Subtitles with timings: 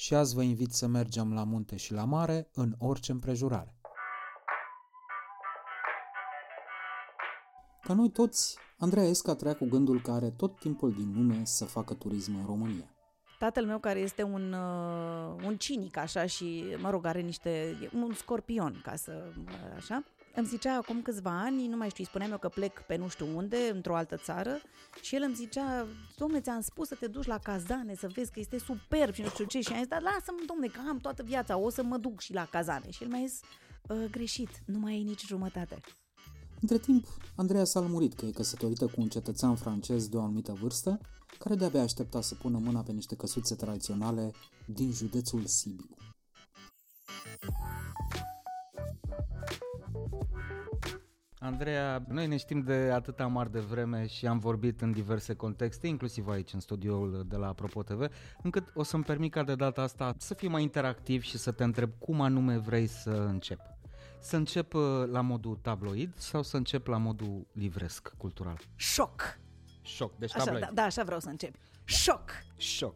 [0.00, 3.74] și azi vă invit să mergem la munte și la mare în orice împrejurare.
[7.82, 11.64] Ca noi toți, Andreea Esca trăia cu gândul că are tot timpul din lume să
[11.64, 12.94] facă turism în România.
[13.38, 17.76] Tatăl meu, care este un, uh, un cinic, așa, și, mă rog, are niște...
[17.94, 19.32] un scorpion, ca să...
[19.76, 22.96] așa, îmi zicea acum câțiva ani, nu mai știu, îi spuneam eu că plec pe
[22.96, 24.60] nu știu unde, într-o altă țară
[25.00, 25.86] și el îmi zicea,
[26.16, 29.28] domne, ți-am spus să te duci la Cazane, să vezi că este superb și nu
[29.28, 31.96] știu ce și am zis, dar lasă-mă, domne, că am toată viața, o să mă
[31.96, 32.90] duc și la Cazane.
[32.90, 33.40] Și el mi-a zis,
[33.88, 35.80] "Ă, greșit, nu mai ai nici jumătate.
[36.60, 37.06] Între timp,
[37.36, 41.00] Andreea s-a lămurit că e căsătorită cu un cetățean francez de o anumită vârstă,
[41.38, 44.32] care de-abia aștepta să pună mâna pe niște căsuțe tradiționale
[44.66, 45.96] din județul Sibiu.
[51.42, 55.86] Andreea, noi ne știm de atâta mari de vreme și am vorbit în diverse contexte,
[55.86, 58.06] inclusiv aici în studioul de la Apropo TV,
[58.42, 61.64] încât o să-mi permit ca de data asta să fii mai interactiv și să te
[61.64, 63.60] întreb cum anume vrei să încep.
[64.18, 68.58] Să încep uh, la modul tabloid sau să încep la modul livresc cultural?
[68.76, 69.38] Șoc!
[69.82, 70.64] Șoc, deci Așa, tabloid.
[70.64, 71.54] da, da, așa vreau să încep.
[71.84, 72.24] Șoc!
[72.56, 72.94] Șoc.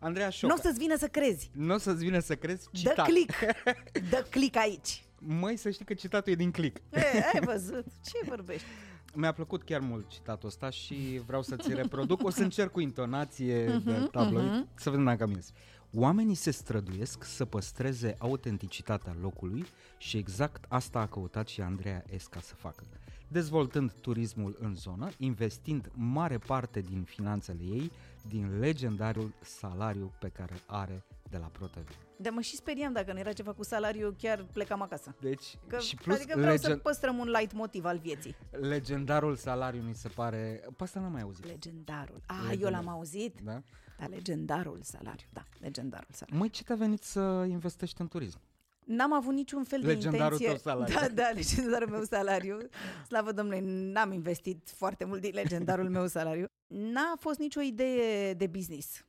[0.00, 0.50] Andreea, șoc.
[0.50, 1.50] Nu o să-ți vină să crezi.
[1.54, 3.06] Nu o să-ți vină să crezi Dă citat.
[3.06, 3.34] click!
[4.10, 5.04] Dă click aici!
[5.22, 6.80] Măi, să știi că citatul e din click.
[6.92, 7.00] E,
[7.34, 7.84] ai văzut?
[8.04, 8.66] Ce vorbești?
[9.14, 12.24] Mi-a plăcut chiar mult citatul ăsta și vreau să ți reproduc.
[12.24, 15.52] O să încerc cu intonație Mhm, de tabloid, să vedem dacă am ies.
[15.94, 19.66] Oamenii se străduiesc să păstreze autenticitatea locului
[19.98, 22.84] și exact asta a căutat și Andreea Esca să facă.
[23.28, 27.92] Dezvoltând turismul în zonă, investind mare parte din finanțele ei
[28.28, 31.88] din legendarul salariu pe care îl are de la ProTV.
[32.22, 35.14] Dar mă și speriam dacă nu era ceva cu salariu, chiar plecam acasă.
[35.20, 38.36] Deci, Că, și plus adică vreau să legend- păstrăm un light motiv al vieții.
[38.50, 40.64] legendarul salariu mi se pare...
[40.76, 41.44] Pe asta n-am mai auzit.
[41.46, 42.20] Legendarul.
[42.26, 42.62] A, Legendar.
[42.66, 43.40] eu l-am auzit.
[43.44, 43.62] Da?
[43.98, 45.26] Da, legendarul salariu.
[45.32, 46.38] Da, legendarul salariu.
[46.38, 48.38] Măi, ce te-a venit să investești în turism?
[48.84, 50.46] N-am avut niciun fel Legendarul de intenție.
[50.46, 50.94] tău salariu.
[50.94, 52.58] Da, da, legendarul meu salariu.
[53.06, 53.60] Slavă Domnului,
[53.92, 56.46] n-am investit foarte mult din legendarul meu salariu.
[56.66, 59.04] N-a fost nicio idee de business.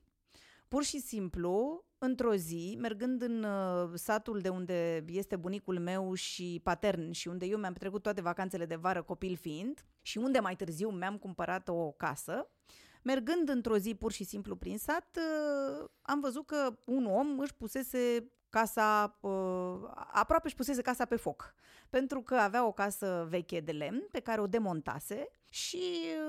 [0.72, 6.60] Pur și simplu, într-o zi, mergând în uh, satul de unde este bunicul meu și
[6.64, 10.56] patern și unde eu mi-am petrecut toate vacanțele de vară copil fiind și unde mai
[10.56, 12.50] târziu mi-am cumpărat o casă,
[13.04, 17.56] mergând într-o zi pur și simplu prin sat, uh, am văzut că un om își
[17.56, 19.32] pusese casa, uh,
[20.12, 21.54] aproape își pusese casa pe foc,
[21.90, 25.82] pentru că avea o casă veche de lemn pe care o demontase și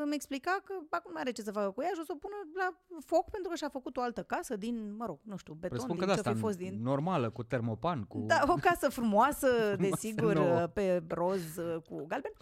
[0.03, 2.19] îmi explica că acum nu are ce să facă cu ea și o să o
[2.19, 5.53] pună la foc pentru că și-a făcut o altă casă din, mă rog, nu știu,
[5.53, 6.83] beton, Presupun din că de ce asta, fi fost din...
[6.83, 8.19] normală, cu termopan, cu...
[8.27, 9.49] Da, o casă frumoasă,
[9.91, 10.67] desigur, nouă.
[10.67, 11.55] pe roz
[11.89, 12.33] cu galben.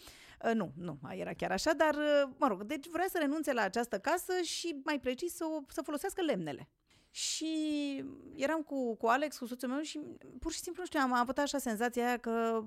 [0.45, 3.63] Uh, Nu, nu, era chiar așa, dar, uh, mă rog, deci vrea să renunțe la
[3.63, 6.69] această casă și, mai precis, să, o, să folosească lemnele.
[7.11, 7.55] Și
[8.35, 10.01] eram cu, cu Alex, cu soțul meu și
[10.41, 12.65] pur și simplu, nu știu, am avut așa senzația aia că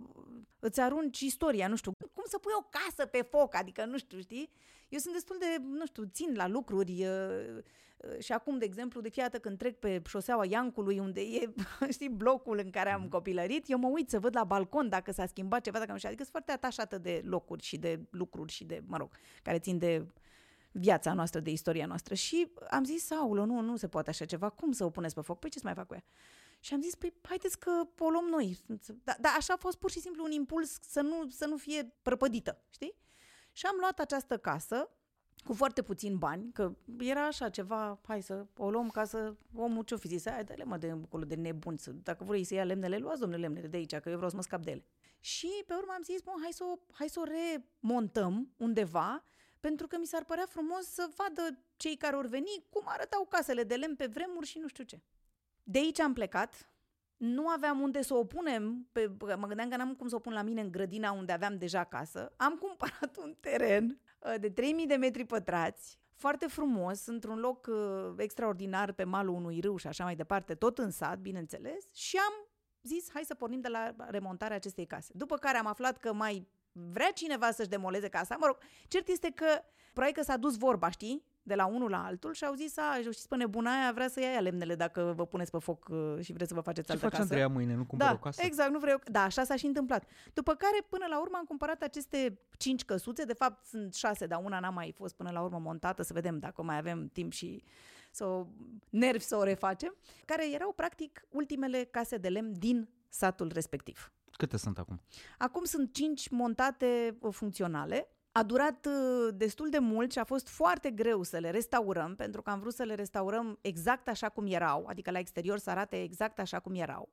[0.59, 4.19] îți arunci istoria, nu știu, cum să pui o casă pe foc, adică, nu știu,
[4.19, 4.49] știi?
[4.89, 7.57] Eu sunt destul de, nu știu, țin la lucruri uh,
[7.97, 11.53] uh, și acum, de exemplu, de fiată când trec pe șoseaua Iancului, unde e,
[11.95, 15.25] știi, blocul în care am copilărit, eu mă uit să văd la balcon dacă s-a
[15.25, 18.63] schimbat ceva, dacă nu știu, adică sunt foarte atașată de locuri și de lucruri și
[18.63, 19.09] de, mă rog,
[19.41, 20.05] care țin de
[20.73, 22.13] viața noastră, de istoria noastră.
[22.13, 25.21] Și am zis, Saulo, nu, nu se poate așa ceva, cum să o puneți pe
[25.21, 25.39] foc?
[25.39, 26.03] Păi ce să mai fac cu ea?
[26.59, 28.57] Și am zis, păi haideți că o luăm noi.
[29.03, 31.93] Dar da, așa a fost pur și simplu un impuls să nu, să nu fie
[32.01, 32.95] prăpădită, știi?
[33.51, 34.89] Și am luat această casă
[35.43, 39.83] cu foarte puțin bani, că era așa ceva, hai să o luăm ca să omul
[39.83, 42.63] ce-o fi zis, hai dă-le mă de acolo de nebun, să, dacă vrei să ia
[42.63, 44.85] lemnele, luați domnule lemnele de aici, că eu vreau să mă scap de ele.
[45.19, 49.23] Și pe urmă am zis, bun, hai să o, hai să o remontăm undeva,
[49.67, 53.63] pentru că mi s-ar părea frumos să vadă cei care vor veni cum arătau casele
[53.63, 55.01] de lemn pe vremuri și nu știu ce.
[55.63, 56.69] De aici am plecat,
[57.17, 60.33] nu aveam unde să o punem, pe, mă gândeam că n-am cum să o pun
[60.33, 62.33] la mine în grădina unde aveam deja casă.
[62.37, 68.13] Am cumpărat un teren uh, de 3000 de metri pătrați, foarte frumos, într-un loc uh,
[68.17, 72.33] extraordinar pe malul unui râu și așa mai departe, tot în sat, bineînțeles, și am
[72.81, 75.11] zis, hai să pornim de la remontarea acestei case.
[75.15, 78.35] După care am aflat că mai vrea cineva să-și demoleze casa.
[78.39, 79.45] Mă rog, cert este că
[79.93, 81.31] probabil că s-a dus vorba, știi?
[81.43, 84.19] de la unul la altul și au zis, a, știți, pe nebuna aia vrea să
[84.19, 86.91] ia ea lemnele dacă vă puneți pe foc uh, și vreți să vă faceți Ce
[86.91, 87.27] altă face casă.
[87.27, 87.75] Andreea mâine?
[87.75, 88.41] Nu cumpără Da, o casă?
[88.45, 89.01] exact, nu vreau.
[89.11, 90.03] Da, așa s-a și întâmplat.
[90.33, 93.23] După care, până la urmă, am cumpărat aceste cinci căsuțe.
[93.23, 96.39] De fapt, sunt șase, dar una n-a mai fost până la urmă montată, să vedem
[96.39, 97.63] dacă mai avem timp și
[98.11, 98.47] să o
[98.89, 104.11] nervi să o refacem, care erau, practic, ultimele case de lemn din satul respectiv.
[104.37, 105.01] Câte sunt acum?
[105.37, 108.07] Acum sunt cinci montate uh, funcționale.
[108.31, 112.41] A durat uh, destul de mult și a fost foarte greu să le restaurăm, pentru
[112.41, 116.01] că am vrut să le restaurăm exact așa cum erau, adică la exterior să arate
[116.01, 117.09] exact așa cum erau.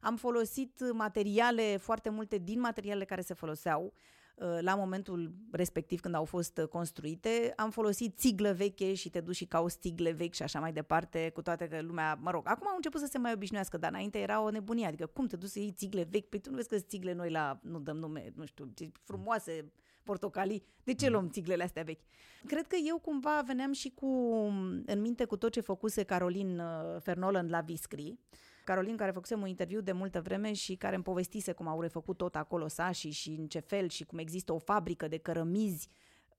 [0.00, 3.92] Am folosit materiale, foarte multe din materialele care se foloseau uh,
[4.60, 7.52] la momentul respectiv când au fost uh, construite.
[7.56, 11.30] Am folosit țiglă veche și te duci și cauți stigle vechi și așa mai departe,
[11.34, 14.18] cu toate că lumea, mă rog, acum au început să se mai obișnuiască, dar înainte
[14.18, 16.28] era o nebunie, adică cum te duci să iei țigle vechi?
[16.28, 18.90] Păi tu nu vezi că sunt țigle noi la, nu dăm nume, nu știu, ce
[19.02, 22.02] frumoase portocalii, de ce luăm țiglele astea vechi?
[22.46, 24.06] Cred că eu cumva veneam și cu,
[24.86, 28.18] în minte cu tot ce făcuse Carolin uh, Fernolan la Viscri,
[28.64, 32.16] Carolin, care făcusem un interviu de multă vreme și care îmi povestise cum au refăcut
[32.16, 35.88] tot acolo sașii și în ce fel și cum există o fabrică de cărămizi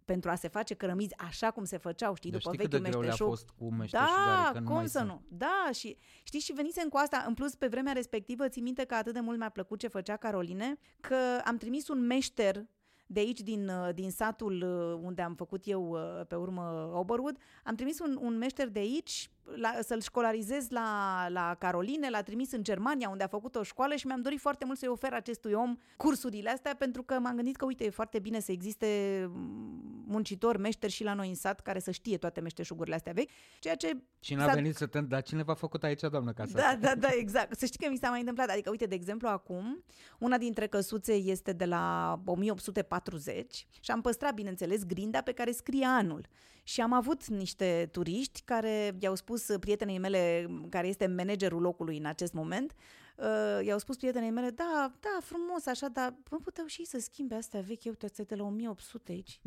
[0.05, 2.77] pentru a se face cărămizi așa cum se făceau, știi, Dar după știi cât de
[2.77, 3.35] vechiul greu le-a meșteșug.
[3.35, 5.09] fost cu meșteșugare, Da, că nu cum mai să sunt.
[5.09, 5.21] nu?
[5.27, 7.23] Da, și știți, și venisem cu asta.
[7.27, 10.15] În plus, pe vremea respectivă, țin minte că atât de mult mi-a plăcut ce făcea
[10.17, 11.15] Caroline, că
[11.45, 12.65] am trimis un meșter
[13.07, 17.37] de aici, din, uh, din satul uh, unde am făcut eu uh, pe urmă Oberwood,
[17.63, 22.51] am trimis un, un meșter de aici la, să-l școlarizez la, la Caroline, l-a trimis
[22.51, 25.53] în Germania, unde a făcut o școală și mi-am dorit foarte mult să-i ofer acestui
[25.53, 28.87] om cursurile astea, pentru că m-am gândit că, uite, e foarte bine să existe
[29.29, 33.29] mm, muncitori, meșteri și la noi în sat, care să știe toate meșteșugurile astea vechi,
[33.59, 35.01] ceea ce Cine a S-a- venit să te...
[35.01, 37.57] Dar cine v-a făcut aici, doamnă, casa da, da, da, exact.
[37.57, 38.49] Să știi că mi s-a mai întâmplat.
[38.49, 39.83] Adică, uite, de exemplu, acum,
[40.19, 45.85] una dintre căsuțe este de la 1840 și am păstrat, bineînțeles, grinda pe care scrie
[45.85, 46.27] anul.
[46.63, 52.05] Și am avut niște turiști care i-au spus prietenei mele, care este managerul locului în
[52.05, 52.73] acest moment,
[53.17, 56.99] uh, i-au spus prietenei mele, da, da, frumos, așa, dar nu puteau și ei să
[56.99, 59.41] schimbe astea vechi, eu te de la 1800 aici.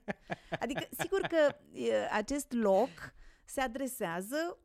[0.62, 2.90] adică, sigur că e, acest loc
[3.44, 4.58] se adresează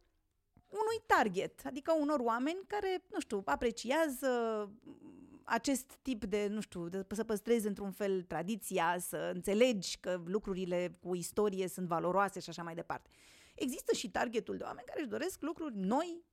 [0.67, 4.29] unui target, adică unor oameni care, nu știu, apreciază
[5.53, 10.97] acest tip de, nu știu, de, să păstrezi într-un fel tradiția, să înțelegi că lucrurile
[11.01, 13.09] cu istorie sunt valoroase și așa mai departe.
[13.55, 16.23] Există și targetul de oameni care își doresc lucruri noi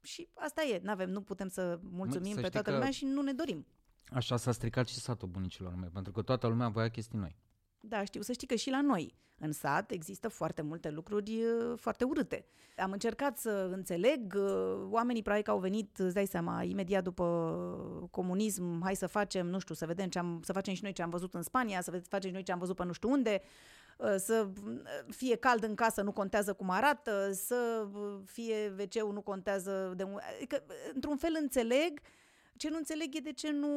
[0.00, 0.80] și asta e.
[0.82, 3.66] N-avem, nu putem să mulțumim să pe știi toată că- lumea și nu ne dorim.
[4.06, 7.36] Așa s-a stricat și satul bunicilor mei, pentru că toată lumea voia chestii noi.
[7.88, 8.20] Da, știu.
[8.22, 12.46] Să știi că și la noi, în sat, există foarte multe lucruri uh, foarte urâte.
[12.76, 18.08] Am încercat să înțeleg, uh, oamenii probabil că au venit, îți dai seama, imediat după
[18.10, 21.02] comunism, hai să facem, nu știu, să vedem ce am, să facem și noi ce
[21.02, 23.10] am văzut în Spania, să ve- facem și noi ce am văzut pe nu știu
[23.10, 23.42] unde,
[23.98, 24.48] uh, să
[25.08, 27.88] fie cald în casă, nu contează cum arată, să
[28.24, 30.18] fie wc nu contează de un...
[30.36, 30.62] Adică,
[30.94, 32.00] într-un fel înțeleg,
[32.56, 33.68] ce nu înțeleg e de ce nu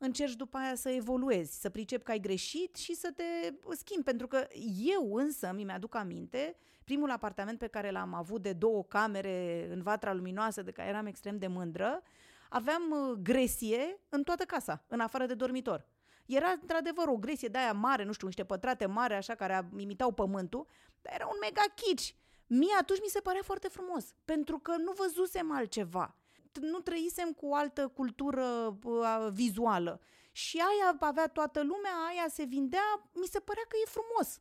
[0.00, 3.24] încerci după aia să evoluezi, să pricepi că ai greșit și să te
[3.70, 4.04] schimbi.
[4.04, 4.46] Pentru că
[4.84, 9.82] eu însă mi aduc aminte, primul apartament pe care l-am avut de două camere în
[9.82, 12.02] vatra luminoasă, de care eram extrem de mândră,
[12.48, 15.86] aveam uh, gresie în toată casa, în afară de dormitor.
[16.26, 20.12] Era într-adevăr o gresie de aia mare, nu știu, niște pătrate mari așa care imitau
[20.12, 20.66] pământul,
[21.02, 22.10] dar era un mega kitsch.
[22.46, 26.19] Mie atunci mi se părea foarte frumos, pentru că nu văzusem altceva
[26.60, 30.00] nu trăisem cu o altă cultură uh, vizuală.
[30.32, 34.40] Și aia avea toată lumea, aia se vindea, mi se părea că e frumos.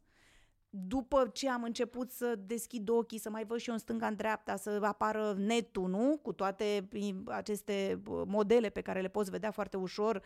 [0.70, 4.16] După ce am început să deschid ochii, să mai văd și eu în stânga, în
[4.16, 6.20] dreapta, să apară netul, nu?
[6.22, 6.90] Cu toate
[7.26, 10.22] aceste uh, modele pe care le poți vedea foarte ușor, uh,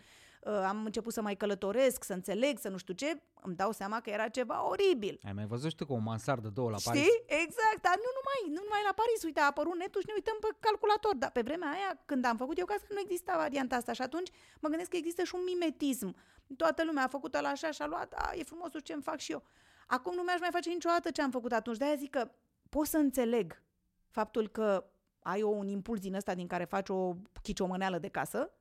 [0.46, 4.10] am început să mai călătoresc, să înțeleg, să nu știu ce, îmi dau seama că
[4.10, 5.20] era ceva oribil.
[5.24, 7.02] Ai mai văzut și tu cu o mansardă două la Paris?
[7.02, 7.24] Știi?
[7.26, 9.24] Exact, dar nu numai, nu numai la Paris.
[9.24, 11.16] Uite, a apărut netul și ne uităm pe calculator.
[11.16, 13.94] Dar pe vremea aia, când am făcut eu casă, nu exista varianta asta.
[13.94, 16.16] Și atunci mă gândesc că există și un mimetism.
[16.58, 19.20] Toată lumea a făcut la așa și a luat, a, e frumos ce îmi fac
[19.20, 19.44] și eu.
[19.88, 21.78] Acum nu mi-aș mai face niciodată ce am făcut atunci.
[21.78, 22.32] De-aia zic că
[22.70, 23.62] pot să înțeleg
[24.10, 24.86] faptul că
[25.20, 28.52] ai o, un impuls din ăsta din care faci o chiciomăneală de casă,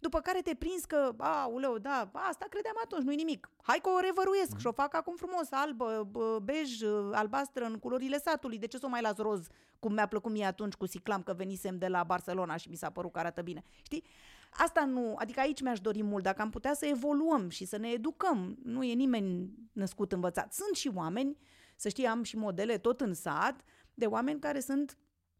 [0.00, 3.50] după care te prinzi că, a, uleu, da, asta credeam atunci, nu-i nimic.
[3.62, 4.58] Hai că o revăruiesc mm.
[4.58, 6.08] și o fac acum frumos, albă,
[6.42, 8.58] bej, albastră în culorile satului.
[8.58, 9.46] De ce să o mai las roz,
[9.78, 12.90] cum mi-a plăcut mie atunci cu Siclam, că venisem de la Barcelona și mi s-a
[12.90, 13.62] părut că arată bine.
[13.82, 14.04] Știi?
[14.50, 17.88] Asta nu, adică aici mi-aș dori mult, dacă am putea să evoluăm și să ne
[17.88, 18.58] educăm.
[18.62, 20.52] Nu e nimeni născut învățat.
[20.52, 21.36] Sunt și oameni,
[21.76, 23.60] să știi, am și modele tot în sat,
[23.94, 24.98] de oameni care sunt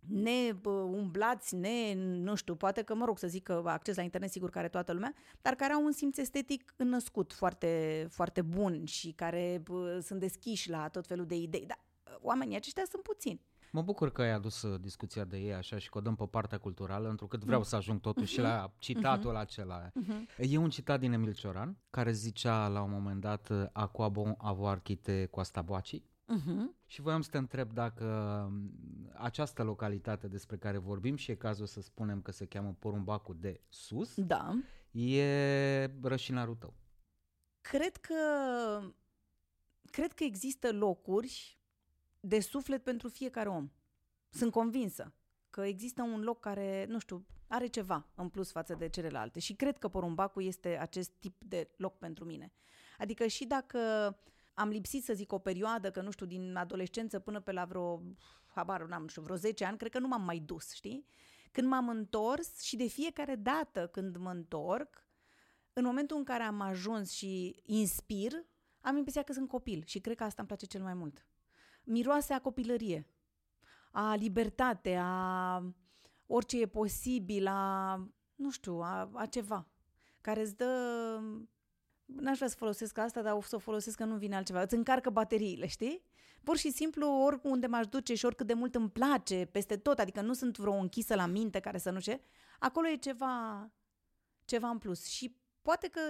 [0.09, 4.51] neumblați, ne, nu știu, poate că, mă rog, să zic că acces la internet, sigur,
[4.51, 9.61] care toată lumea, dar care au un simț estetic născut foarte, foarte bun și care
[9.65, 11.67] bă, sunt deschiși la tot felul de idei.
[11.67, 11.79] Dar
[12.21, 13.41] oamenii aceștia sunt puțini.
[13.73, 16.27] Mă bucur că ai adus uh, discuția de ei așa și că o dăm pe
[16.27, 19.91] partea culturală, întrucât vreau să ajung totuși și la citatul acela.
[20.37, 24.35] E un citat din Emil Cioran, care zicea la un moment dat A quoi bon
[24.39, 26.03] avoir quitté Coasta Boaci?
[26.37, 26.87] Uh-huh.
[26.87, 28.05] Și voiam să te întreb dacă
[28.53, 28.71] m,
[29.15, 33.61] această localitate despre care vorbim și e cazul să spunem că se cheamă Porumbacul de
[33.69, 34.59] Sus, Da.
[34.91, 36.75] e rășinarul tău.
[37.61, 38.15] Cred că
[39.91, 41.59] cred că există locuri
[42.21, 43.71] de suflet pentru fiecare om.
[44.29, 45.13] Sunt convinsă
[45.51, 49.55] că există un loc care, nu știu, are ceva în plus față de celelalte și
[49.55, 52.53] cred că porumbacul este acest tip de loc pentru mine.
[52.99, 53.79] Adică și dacă
[54.61, 58.03] am lipsit, să zic, o perioadă, că nu știu, din adolescență până pe la vreo,
[58.47, 61.07] habar n-am, nu știu, vreo 10 ani, cred că nu m-am mai dus, știi?
[61.53, 65.05] Când m-am întors și de fiecare dată când mă întorc,
[65.73, 68.33] în momentul în care am ajuns și inspir,
[68.81, 71.27] am impresia că sunt copil și cred că asta îmi place cel mai mult.
[71.85, 73.07] Miroase a copilărie,
[73.91, 75.75] a libertate, a
[76.27, 77.95] orice e posibil, a,
[78.35, 79.69] nu știu, a, a ceva
[80.21, 81.21] care îți dă...
[82.21, 84.63] N-aș vrea să folosesc asta, dar o să o folosesc că nu vine altceva.
[84.63, 86.03] Îți încarcă bateriile, știi?
[86.43, 90.21] Pur și simplu, oriunde m-aș duce și oricât de mult îmi place, peste tot, adică
[90.21, 92.21] nu sunt vreo închisă la minte care să nu știe,
[92.59, 93.67] acolo e ceva,
[94.45, 95.07] ceva în plus.
[95.07, 96.01] Și poate că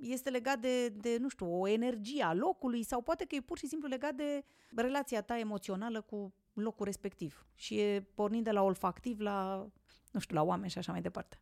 [0.00, 3.58] este legat de, de, nu știu, o energie a locului sau poate că e pur
[3.58, 4.44] și simplu legat de
[4.76, 7.46] relația ta emoțională cu locul respectiv.
[7.54, 9.68] Și e pornind de la olfactiv la,
[10.12, 11.40] nu știu, la oameni și așa mai departe.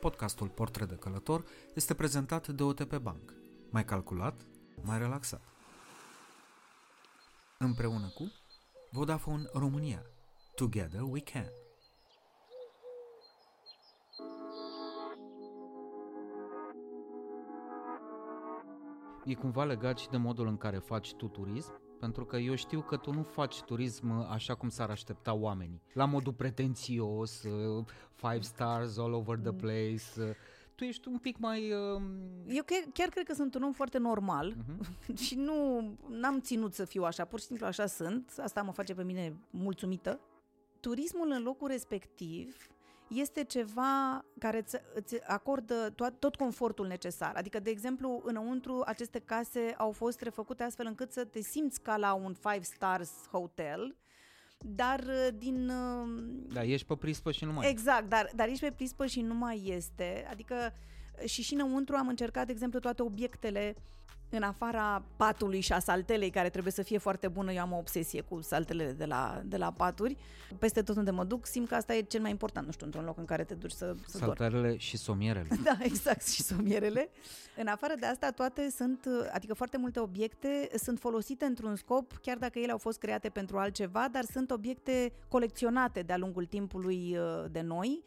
[0.00, 3.34] Podcastul Portret de Călător este prezentat de OTP Bank.
[3.70, 4.46] Mai calculat,
[4.82, 5.40] mai relaxat.
[7.58, 8.32] Împreună cu
[8.90, 10.02] Vodafone România.
[10.54, 11.50] Together we can.
[19.24, 21.87] E cumva legat și de modul în care faci tu turism?
[22.00, 25.82] Pentru că eu știu că tu nu faci turism așa cum s-ar aștepta oamenii.
[25.92, 30.02] La modul pretențios, uh, five stars all over the place.
[30.20, 30.30] uh,
[30.74, 31.72] Tu ești un pic mai...
[31.72, 32.02] um,
[32.48, 35.14] Eu chiar, chiar cred că sunt un om foarte normal Mhm.
[35.24, 38.32] și nu n-am ținut să fiu așa, pur și simplu așa sunt.
[38.42, 40.20] Asta mă face pe mine mulțumită.
[40.80, 42.56] Turismul în locul respectiv
[43.08, 47.34] este ceva care îți, îți acordă tot, tot confortul necesar.
[47.36, 51.96] Adică, de exemplu, înăuntru aceste case au fost refăcute astfel încât să te simți ca
[51.96, 53.96] la un five stars hotel,
[54.58, 56.22] dar uh, din uh,
[56.52, 57.70] Da, ești pe prispă și nu mai.
[57.70, 60.26] Exact, dar, dar ești pe prispă și nu mai este.
[60.30, 60.72] Adică
[61.24, 63.76] și și înăuntru am încercat, de exemplu, toate obiectele
[64.30, 67.76] în afara patului și a saltelei, care trebuie să fie foarte bună, eu am o
[67.76, 70.16] obsesie cu saltelele de la, de la paturi.
[70.58, 73.04] Peste tot unde mă duc, simt că asta e cel mai important, nu știu, într-un
[73.04, 74.36] loc în care te duci să, să dormi.
[74.36, 75.48] Saltarele și somierele.
[75.64, 77.08] Da, exact, și somierele.
[77.56, 82.36] În afară de asta, toate sunt, adică foarte multe obiecte sunt folosite într-un scop, chiar
[82.36, 87.44] dacă ele au fost create pentru altceva, dar sunt obiecte colecționate de-a lungul timpului uh,
[87.50, 88.02] de noi.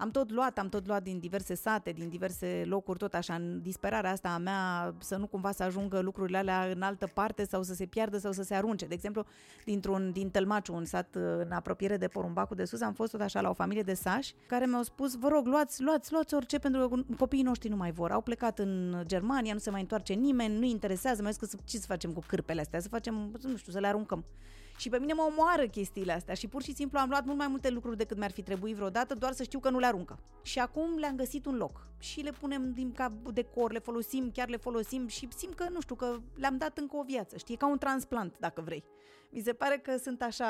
[0.00, 3.60] Am tot luat, am tot luat din diverse sate, din diverse locuri, tot așa, în
[3.62, 7.62] disperarea asta a mea, să nu cumva să ajungă lucrurile alea în altă parte sau
[7.62, 8.86] să se piardă sau să se arunce.
[8.86, 9.24] De exemplu,
[9.64, 13.20] dintr-un, din Tălmaciu, un sat uh, în apropiere de Porumbacul de Sus, am fost tot
[13.20, 16.58] așa la o familie de sași care mi-au spus, vă rog, luați, luați, luați orice
[16.58, 18.10] pentru că copiii noștri nu mai vor.
[18.10, 21.56] Au plecat în Germania, nu se mai întoarce nimeni, nu interesează, mai zis că să,
[21.64, 24.24] ce să facem cu cârpele astea, să facem, nu știu, să le aruncăm.
[24.78, 27.48] Și pe mine mă omoară chestiile astea și pur și simplu am luat mult mai
[27.48, 30.18] multe lucruri decât mi-ar fi trebuit vreodată, doar să știu că nu le aruncă.
[30.42, 34.48] Și acum le-am găsit un loc și le punem din ca decor, le folosim, chiar
[34.48, 37.56] le folosim și simt că, nu știu, că le-am dat încă o viață, știi, e
[37.56, 38.84] ca un transplant, dacă vrei.
[39.30, 40.46] Mi se pare că sunt așa,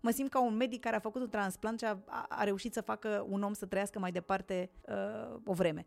[0.00, 2.72] mă simt ca un medic care a făcut un transplant și a, a, a reușit
[2.72, 5.86] să facă un om să trăiască mai departe uh, o vreme.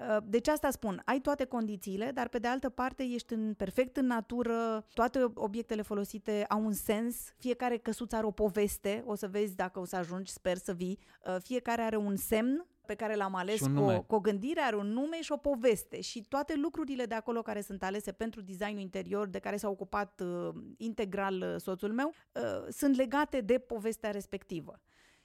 [0.00, 3.96] Uh, Deci asta spun, ai toate condițiile, dar pe de altă parte ești în perfect
[3.96, 9.28] în natură, toate obiectele folosite au un sens, fiecare căsuță are o poveste, o să
[9.28, 13.14] vezi dacă o să ajungi, sper să vii, Uh, fiecare are un semn pe care
[13.14, 13.94] l-am ales Și un cu, nume.
[13.94, 17.42] o, cu o gândire, are un nume și o poveste și toate lucrurile de acolo
[17.42, 22.12] care sunt alese pentru designul interior, de care s-a ocupat uh, integral uh, soțul meu,
[22.32, 24.80] uh, sunt legate de povestea respectivă.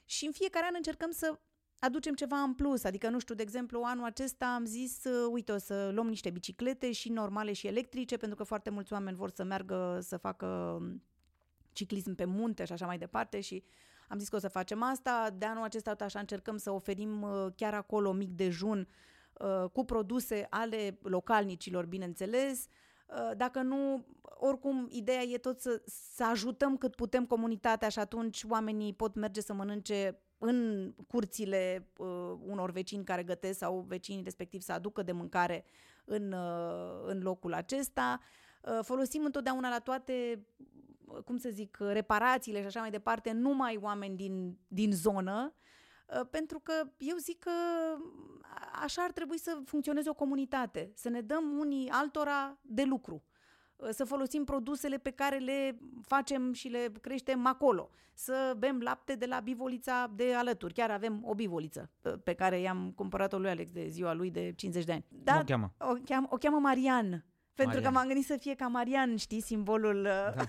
[0.05, 1.39] Și în fiecare an încercăm să
[1.79, 5.51] aducem ceva în plus, adică, nu știu, de exemplu, anul acesta am zis, uh, uite,
[5.51, 9.29] o să luăm niște biciclete și normale și electrice, pentru că foarte mulți oameni vor
[9.29, 10.45] să meargă să facă
[10.79, 11.03] um,
[11.71, 13.63] ciclism pe munte și așa mai departe și
[14.07, 15.29] am zis că o să facem asta.
[15.37, 18.87] De anul acesta tot așa încercăm să oferim uh, chiar acolo mic dejun
[19.33, 22.67] uh, cu produse ale localnicilor, bineînțeles.
[23.07, 28.43] Uh, Dacă nu, oricum, ideea e tot să, să ajutăm cât putem comunitatea și atunci
[28.49, 32.07] oamenii pot merge să mănânce în curțile uh,
[32.45, 35.65] unor vecini care gătesc sau vecinii respectiv să aducă de mâncare
[36.05, 38.19] în, uh, în locul acesta.
[38.61, 40.45] Uh, folosim întotdeauna la toate,
[41.05, 45.53] uh, cum să zic, reparațiile și așa mai departe, numai oameni din, din zonă,
[46.19, 47.51] uh, pentru că eu zic că
[48.83, 53.34] așa ar trebui să funcționeze o comunitate, să ne dăm unii altora de lucru uh,
[53.89, 59.25] să folosim produsele pe care le facem și le creștem acolo, să bem lapte de
[59.25, 60.73] la bivolița de alături.
[60.73, 64.53] Chiar avem o bivoliță uh, pe care i-am cumpărat-o lui Alex de ziua lui de
[64.55, 65.05] 50 de ani.
[65.25, 65.73] Cum o cheamă?
[65.79, 67.25] O cheamă, o cheamă Marian.
[67.53, 67.83] Pentru Marian.
[67.83, 70.43] că m-am gândit să fie ca Marian, știi, simbolul uh, Da.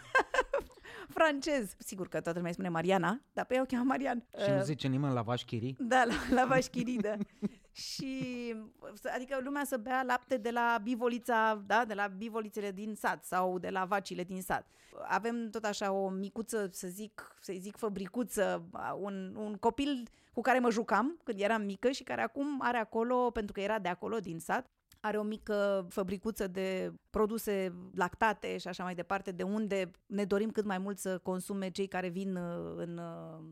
[1.18, 1.74] francez.
[1.78, 4.24] Sigur că toată lumea îi spune Mariana, dar pe ea o cheamă Marian.
[4.44, 5.76] Și nu Uh, zice nimeni la vașchirii?
[5.78, 7.16] da, la, la vașchiridă.
[7.76, 8.54] și
[8.94, 13.24] să- adică lumea să bea lapte de la bivolița, da, de la bivolițele din sat
[13.24, 14.66] sau de la vacile din sat.
[15.08, 18.68] Avem tot așa o micuță, să zic, să zic fabricuță,
[18.98, 23.30] un, un copil cu care mă jucam când eram mică și care acum are acolo,
[23.30, 24.66] pentru că era de acolo, din sat,
[25.00, 30.50] are o mică fabricuță de produse lactate și așa mai departe, de unde ne dorim
[30.50, 33.44] cât mai mult să consume cei care vin uh, în, uh,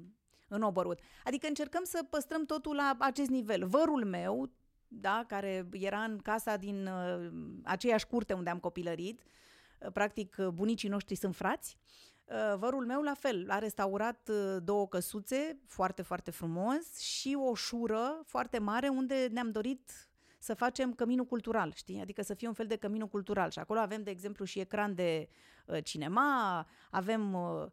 [0.54, 0.98] în Oberud.
[1.24, 3.66] Adică încercăm să păstrăm totul la acest nivel.
[3.66, 4.50] Vărul meu,
[4.88, 7.30] da, care era în casa din uh,
[7.64, 11.76] aceeași curte unde am copilărit, uh, practic uh, bunicii noștri sunt frați,
[12.24, 17.54] uh, vărul meu la fel, a restaurat uh, două căsuțe foarte, foarte frumos și o
[17.54, 20.08] șură foarte mare unde ne-am dorit
[20.44, 22.00] să facem căminul cultural, știi?
[22.00, 23.50] Adică să fie un fel de căminul cultural.
[23.50, 25.28] Și acolo avem, de exemplu, și ecran de
[25.66, 27.66] uh, cinema, avem uh,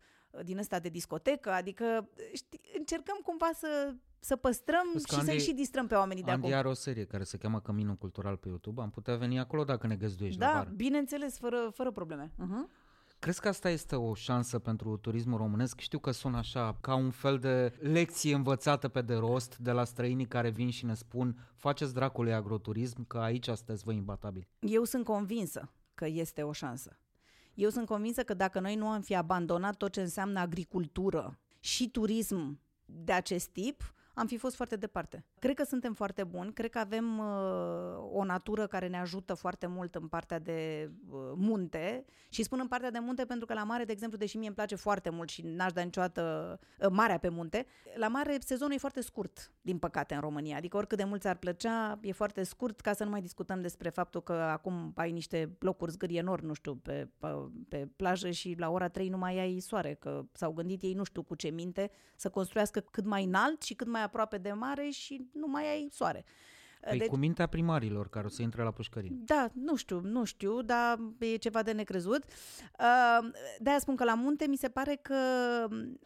[0.43, 5.35] din ăsta de discotecă, adică știi, încercăm cumva să, să păstrăm Vezi că și să-i
[5.35, 6.59] Andy- și distrăm pe oamenii de Andy acolo.
[6.59, 8.81] are o serie care se cheamă Căminul Cultural pe YouTube.
[8.81, 10.69] Am putea veni acolo dacă ne găzduiești la Da, vară.
[10.75, 12.31] bineînțeles, fără, fără probleme.
[12.31, 12.79] Uh-huh.
[13.19, 15.79] Crezi că asta este o șansă pentru turismul românesc?
[15.79, 19.83] Știu că sună așa, ca un fel de lecție învățată pe de rost de la
[19.83, 24.47] străinii care vin și ne spun faceți dracului agroturism, că aici sunteți voi imbatabili.
[24.59, 26.97] Eu sunt convinsă că este o șansă.
[27.53, 31.89] Eu sunt convinsă că dacă noi nu am fi abandonat tot ce înseamnă agricultură și
[31.89, 35.25] turism de acest tip, am fi fost foarte departe.
[35.39, 37.25] Cred că suntem foarte buni, cred că avem uh,
[38.11, 42.67] o natură care ne ajută foarte mult în partea de uh, munte și spun în
[42.67, 45.29] partea de munte pentru că la mare, de exemplu, deși mie îmi place foarte mult
[45.29, 49.77] și n-aș da niciodată uh, marea pe munte, la mare sezonul e foarte scurt, din
[49.77, 50.57] păcate, în România.
[50.57, 53.89] Adică oricât de mult ți-ar plăcea, e foarte scurt ca să nu mai discutăm despre
[53.89, 57.27] faptul că acum ai niște locuri zgârie nori, nu știu, pe, pe,
[57.69, 61.03] pe plajă și la ora 3 nu mai ai soare, că s-au gândit ei nu
[61.03, 64.89] știu cu ce minte să construiască cât mai înalt și cât mai aproape de mare
[64.89, 66.25] și nu mai ai soare.
[66.89, 67.07] Păi deci...
[67.07, 69.09] cu mintea primarilor care o să intre la pușcărie.
[69.11, 72.23] Da, nu știu, nu știu, dar e ceva de necrezut.
[72.23, 75.15] Uh, De-aia spun că la munte mi se pare că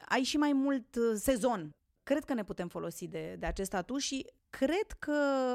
[0.10, 1.76] ai și mai mult uh, sezon.
[2.04, 5.14] Cred că ne putem folosi de, de acest atu și cred că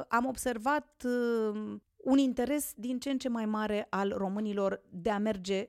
[0.08, 5.18] am observat uh, un interes din ce în ce mai mare al românilor de a
[5.18, 5.68] merge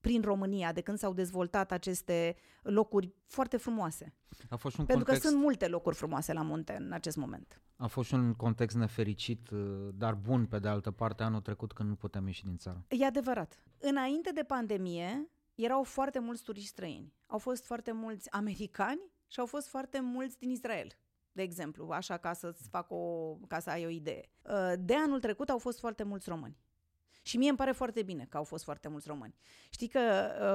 [0.00, 4.14] prin România, de când s-au dezvoltat aceste locuri foarte frumoase.
[4.48, 7.16] A fost și un Pentru context, că sunt multe locuri frumoase la munte în acest
[7.16, 7.60] moment.
[7.76, 11.72] a fost și un context nefericit, uh, dar bun pe de altă parte anul trecut
[11.72, 12.84] când nu puteam ieși din țară.
[12.88, 13.62] E adevărat.
[13.78, 17.14] Înainte de pandemie, erau foarte mulți turiști străini.
[17.26, 20.88] Au fost foarte mulți americani și au fost foarte mulți din Israel,
[21.32, 24.30] de exemplu, așa ca să-ți fac o, ca să ai o idee.
[24.42, 26.56] Uh, De anul trecut au fost foarte mulți români.
[27.22, 29.34] Și mie îmi pare foarte bine că au fost foarte mulți români.
[29.70, 30.00] Știi că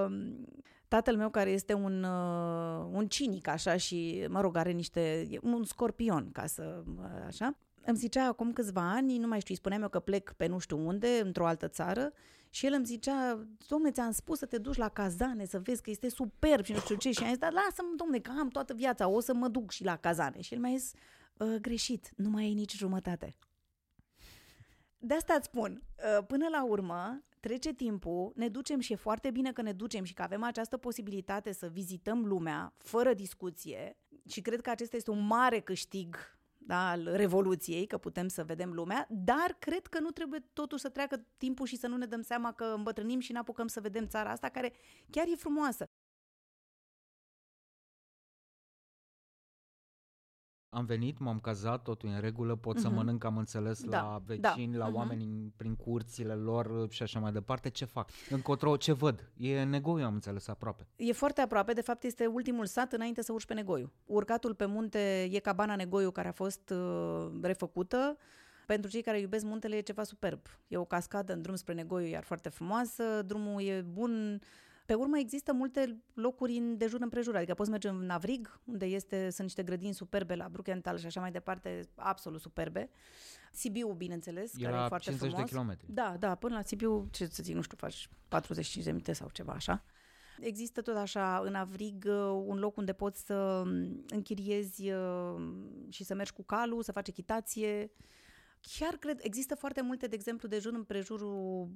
[0.09, 0.45] um,
[0.87, 5.39] tatăl meu, care este un, uh, un cinic așa și, mă rog, are niște, e
[5.41, 9.59] un scorpion, ca să, uh, așa, îmi zicea acum câțiva ani, nu mai știu, îi
[9.59, 12.13] spuneam eu că plec pe nu știu unde, într-o altă țară,
[12.49, 15.89] și el îmi zicea, domne, ți-am spus să te duci la cazane, să vezi că
[15.89, 17.11] este superb și nu știu ce.
[17.11, 19.83] Și am zis, dar lasă-mă, domne, că am toată viața, o să mă duc și
[19.83, 20.41] la cazane.
[20.41, 20.93] Și el mi-a zis,
[21.39, 23.35] "Ă, greșit, nu mai ai nici jumătate.
[25.07, 25.83] De asta îți spun,
[26.17, 30.03] ă, până la urmă, trece timpul, ne ducem și e foarte bine că ne ducem
[30.03, 35.11] și că avem această posibilitate să vizităm lumea fără discuție și cred că acesta este
[35.11, 36.15] un mare câștig
[36.57, 40.89] da, al Revoluției, că putem să vedem lumea, dar cred că nu trebuie totuși să
[40.89, 44.29] treacă timpul și să nu ne dăm seama că îmbătrânim și n-apucăm să vedem țara
[44.29, 44.73] asta, care
[45.09, 45.85] chiar e frumoasă.
[50.75, 52.95] Am venit, m-am cazat, totul e în regulă, pot să Mhm.
[52.95, 54.95] mănânc, am înțeles, Da, la da, vecini, la mhm.
[54.95, 57.69] oameni prin curțile lor și așa mai departe.
[57.69, 58.09] Ce fac?
[58.29, 59.31] Încotro, ce văd?
[59.37, 60.87] E negoiu, am înțeles, aproape.
[60.95, 63.91] E foarte aproape, de fapt este ultimul sat înainte să urci pe Negoiu.
[64.05, 68.17] Urcatul pe munte e cabana Negoiu care a fost uh, refăcută.
[68.65, 70.39] Pentru cei care iubesc muntele e ceva superb.
[70.67, 73.03] E o cascadă în drum spre Negoiu, iar foarte frumoasă.
[73.25, 74.41] Drumul e bun,
[74.85, 78.85] Pe urmă există multe locuri în, de jur împrejur, adică poți merge în Navrig, unde
[78.85, 82.89] este, sunt niște grădini superbe la Bruckenthal și așa mai departe, absolut superbe.
[83.51, 85.45] Sibiu, bineînțeles, E care la e foarte 50 frumos.
[85.45, 85.85] de kilometri.
[85.89, 89.29] Da, da, până la Sibiu, ce să zic, nu știu, faci 45 de minute sau
[89.29, 89.83] ceva așa.
[90.39, 95.41] Există tot așa în Avrig uh, un loc unde poți să um, închiriezi uh,
[95.89, 97.91] și să mergi cu calul, să faci echitație.
[98.77, 101.69] Chiar cred, există foarte multe, de exemplu, de jur împrejurul,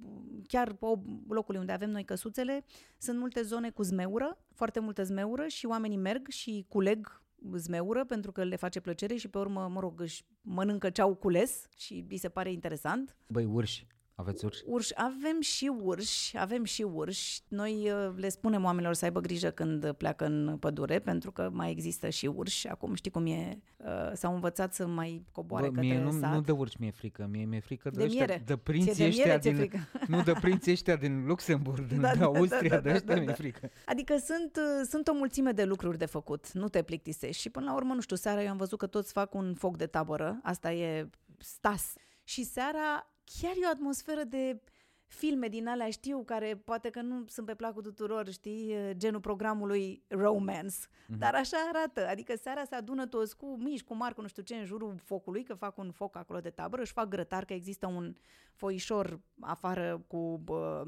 [0.47, 0.85] chiar pe
[1.27, 2.65] locului unde avem noi căsuțele,
[2.97, 7.21] sunt multe zone cu zmeură, foarte multă zmeură și oamenii merg și culeg
[7.55, 11.15] zmeură pentru că le face plăcere și pe urmă, mă rog, își mănâncă ce au
[11.15, 13.17] cules și îi se pare interesant.
[13.27, 13.87] Băi, urși.
[14.19, 14.61] Aveți urși?
[14.65, 17.41] Urși, avem și urși, avem și urși.
[17.47, 21.71] Noi uh, le spunem oamenilor să aibă grijă când pleacă în pădure, pentru că mai
[21.71, 22.67] există și urși.
[22.67, 26.33] Acum știi cum e, uh, s-au învățat să mai coboare Bă, către mie nu, sat.
[26.33, 28.43] nu de urși mi-e frică, mie mi-e frică de, De ăștia, miere.
[28.45, 29.59] de Ție prinții de miere ăștia ți-e din...
[29.59, 29.87] frică.
[30.15, 33.13] Nu, de prinții ăștia din Luxemburg, din Da, da, da, Austria, da, da, de ăștia
[33.13, 33.33] da, mi-e da.
[33.33, 33.69] frică.
[33.85, 37.41] Adică sunt, uh, sunt o mulțime de lucruri de făcut, nu te plictisești.
[37.41, 39.77] Și până la urmă, nu știu, seara eu am văzut că toți fac un foc
[39.77, 41.93] de tabără, asta e stas.
[42.23, 43.07] Și seara
[43.41, 44.61] chiar e o atmosferă de
[45.07, 50.03] filme din alea, știu, care poate că nu sunt pe placul tuturor, știi, genul programului
[50.07, 50.75] romance,
[51.07, 51.17] Mhm.
[51.19, 52.07] dar așa arată.
[52.07, 54.99] Adică seara se adună toți cu mici, cu mari, cu nu știu ce, în jurul
[55.03, 58.15] focului, că fac un foc acolo de tabără, își fac grătar, că există un
[58.53, 60.83] foișor afară cu, bă,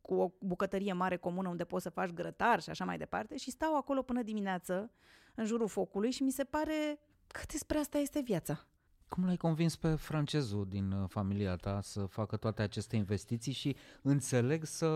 [0.00, 3.50] cu o bucătărie mare comună unde poți să faci grătar și așa mai departe și
[3.50, 4.90] stau acolo până dimineață
[5.34, 8.66] în jurul focului și mi se pare că despre asta este viața.
[9.10, 13.76] Cum l-ai convins pe francezul din uh, familia ta să facă toate aceste investiții și
[14.02, 14.88] înțeleg să,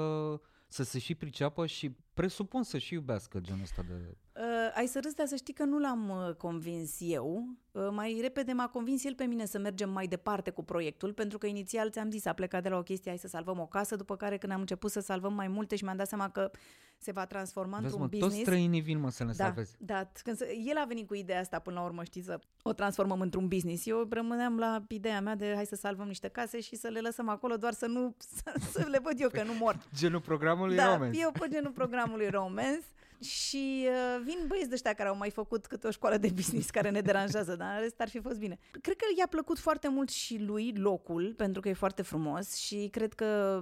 [0.69, 4.17] să se și priceapă și presupun să și iubească genul ăsta de...
[4.37, 4.43] Uh,
[4.75, 7.45] ai să râzi, dar să știi că nu l-am uh, convins eu.
[7.73, 11.39] Uh, mai repede m-a convins el pe mine să mergem mai departe cu proiectul, pentru
[11.39, 13.97] că inițial ți-am zis, a plecat de la o chestie, hai să salvăm o casă,
[13.97, 16.51] după care când am început să salvăm mai multe și mi-am dat seama că
[16.99, 18.35] se va transforma Vezi, într-un mă, business.
[18.35, 19.77] toți străinii vin, mă, să ne Da, salveze.
[19.79, 20.11] da.
[20.23, 23.21] Când se, el a venit cu ideea asta până la urmă, știi, să o transformăm
[23.21, 23.87] într-un business.
[23.87, 27.29] Eu rămâneam la ideea mea de hai să salvăm niște case și să le lăsăm
[27.29, 29.79] acolo doar să nu, să, să le văd eu că nu mor.
[29.95, 31.21] Genul programului da, romance.
[31.21, 32.85] eu pe genul programului Romance
[33.21, 36.71] și uh, vin băieți de ăștia care au mai făcut câte o școală de business
[36.71, 38.59] care ne deranjează, dar în rest ar fi fost bine.
[38.81, 42.89] Cred că i-a plăcut foarte mult și lui locul, pentru că e foarte frumos și
[42.93, 43.61] cred că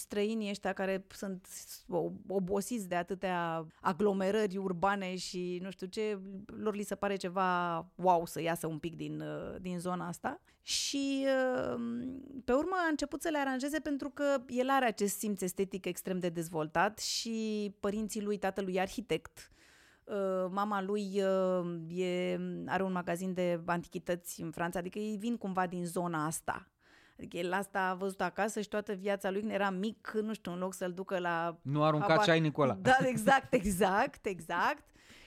[0.00, 1.46] străinii ăștia care sunt
[1.88, 7.78] o- obosiți de atâtea aglomerări urbane și nu știu ce, lor li se pare ceva
[7.94, 10.40] wow să iasă un pic din, uh, din zona asta.
[10.62, 11.80] Și uh,
[12.44, 16.18] pe urmă a început să le aranjeze pentru că el are acest simț estetic extrem
[16.18, 19.50] de dezvoltat și părinții lui, tatălui e arhitect,
[20.06, 25.36] Uh, mama lui uh, e, are un magazin de antichități în Franța, adică ei vin
[25.36, 26.70] cumva din zona asta.
[27.18, 30.52] Adică el asta a văzut acasă și toată viața lui când era mic, nu știu,
[30.52, 31.58] în loc să-l ducă la...
[31.62, 32.78] Nu arunca Habar- ceai Nicola.
[32.80, 34.84] Da, exact, exact, exact.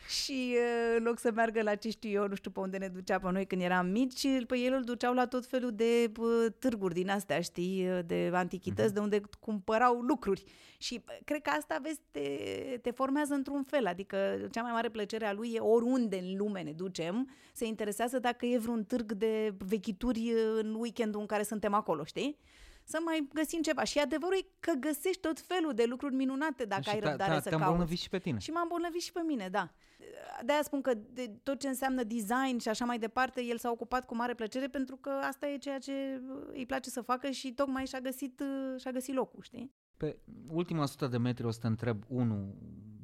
[0.09, 2.87] Și uh, în loc să meargă la ce știu eu, nu știu pe unde ne
[2.87, 6.45] ducea pe noi când eram mici, pe el îl duceau la tot felul de uh,
[6.59, 10.43] târguri din astea, știi, uh, de antichități, de unde cumpărau lucruri.
[10.77, 12.27] Și uh, cred că asta, vezi, te,
[12.81, 13.87] te formează într-un fel.
[13.87, 18.19] Adică cea mai mare plăcere a lui e oriunde în lume ne ducem, se interesează
[18.19, 22.39] dacă e vreun târg de vechituri uh, în weekendul în care suntem acolo, știi?
[22.89, 23.83] Să mai găsim ceva.
[23.83, 27.33] Și adevărul e că găsești tot felul de lucruri minunate dacă și ai te- răbdare
[27.35, 27.65] te- să te-a cauți.
[27.65, 28.37] îmbolnăvit și pe tine.
[28.39, 29.71] Și m-a îmbolnăvit și pe mine, da.
[30.45, 34.05] De-aia spun că de tot ce înseamnă design și așa mai departe, el s-a ocupat
[34.05, 36.21] cu mare plăcere pentru că asta e ceea ce
[36.53, 38.43] îi place să facă și tocmai și-a găsit,
[38.77, 39.73] și-a găsit locul, știi?
[39.97, 42.55] Pe ultima sută de metri o să te întreb, unu,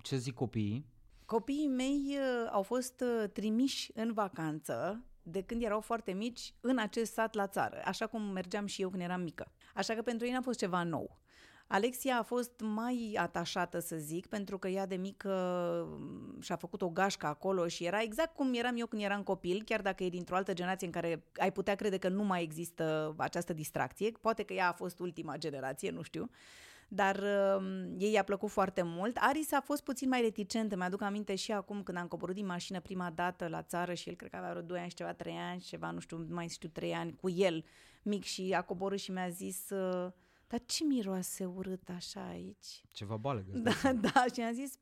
[0.01, 0.85] ce zic copiii?
[1.25, 6.77] Copiii mei uh, au fost uh, trimiși în vacanță de când erau foarte mici în
[6.77, 9.51] acest sat la țară, așa cum mergeam și eu când eram mică.
[9.73, 11.19] Așa că pentru ei n-a fost ceva nou.
[11.67, 15.31] Alexia a fost mai atașată, să zic, pentru că ea de mică
[15.99, 19.61] m, și-a făcut o gașcă acolo și era exact cum eram eu când eram copil,
[19.65, 23.15] chiar dacă e dintr-o altă generație în care ai putea crede că nu mai există
[23.17, 24.11] această distracție.
[24.21, 26.29] Poate că ea a fost ultima generație, nu știu
[26.87, 29.17] dar uh, ei i-a plăcut foarte mult.
[29.19, 32.79] Aris a fost puțin mai reticentă, mi-aduc aminte și acum când am coborât din mașină
[32.79, 35.33] prima dată la țară și el cred că avea vreo 2 ani și ceva, 3
[35.33, 37.65] ani, ceva, nu știu, nu mai știu, 3 ani, cu el
[38.03, 40.11] mic și a coborât și mi-a zis, uh,
[40.47, 42.83] dar ce miroase urât așa aici?
[42.91, 43.51] Ceva balegă.
[43.63, 44.73] Da, da, și am zis,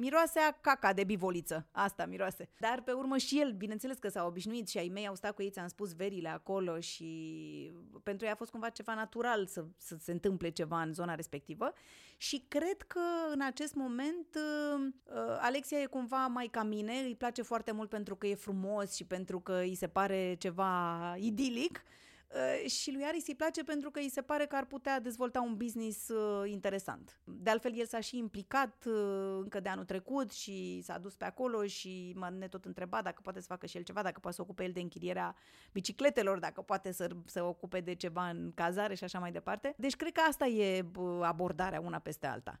[0.00, 1.66] miroase a caca de bivoliță.
[1.70, 2.48] Asta miroase.
[2.58, 5.42] Dar pe urmă și el, bineînțeles că s-a obișnuit și ai mei au stat cu
[5.42, 9.96] ei, ți-am spus verile acolo și pentru ei a fost cumva ceva natural să, să
[10.00, 11.72] se întâmple ceva în zona respectivă.
[12.16, 13.00] Și cred că
[13.32, 17.88] în acest moment uh, uh, Alexia e cumva mai ca mine, îi place foarte mult
[17.88, 21.82] pentru că e frumos și pentru că îi se pare ceva idilic.
[22.34, 25.40] Uh, și lui Aris îi place pentru că îi se pare că ar putea dezvolta
[25.40, 27.20] un business uh, interesant.
[27.24, 31.24] De altfel, el s-a și implicat uh, încă de anul trecut și s-a dus pe
[31.24, 34.36] acolo și mă ne tot întreba dacă poate să facă și el ceva, dacă poate
[34.36, 35.34] să ocupe el de închirierea
[35.72, 39.74] bicicletelor, dacă poate să se ocupe de ceva în cazare și așa mai departe.
[39.76, 40.84] Deci cred că asta e
[41.22, 42.60] abordarea una peste alta.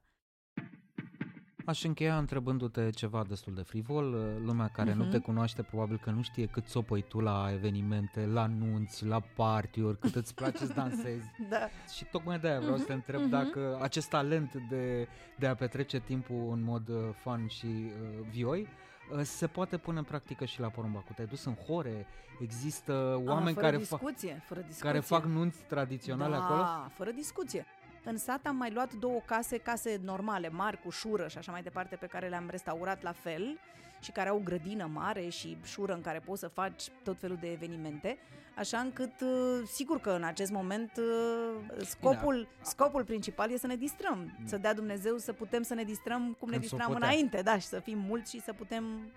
[1.64, 4.04] Aș încheia întrebându-te ceva destul de frivol.
[4.44, 4.94] Lumea care uh-huh.
[4.94, 5.24] nu te mhm.
[5.24, 10.14] cunoaște probabil că nu știe cât țopăi tu la evenimente, la nunți, la party-uri, cât
[10.14, 11.30] îți place să dansezi.
[11.50, 11.68] da.
[11.94, 12.80] Și tocmai de-aia vreau uh-huh.
[12.80, 13.04] să te mhm.
[13.06, 13.30] întreb uh-huh.
[13.30, 18.66] dacă acest talent de, de a petrece timpul în mod uh, fun și uh, vioi
[19.12, 21.12] uh, se poate pune în practică și la Porumbacu.
[21.12, 22.06] Te-ai dus în hore,
[22.40, 24.86] există oameni A, care, discuție, fa- fără discuție.
[24.90, 26.60] care fac nunți tradiționale da, acolo?
[26.60, 27.66] Da, fără discuție.
[28.04, 31.62] În sat am mai luat două case, case normale, mari, cu șură și așa mai
[31.62, 33.58] departe, pe care le-am restaurat la fel
[34.00, 37.38] și care au o grădină mare și șură în care poți să faci tot felul
[37.40, 38.18] de evenimente,
[38.56, 43.76] așa încât, uh, sigur că în acest moment uh, scopul, scopul principal e să ne
[43.76, 47.58] distrăm, să dea Dumnezeu să putem să ne distrăm cum Când ne distram înainte, da,
[47.58, 49.12] și să fim mulți și să putem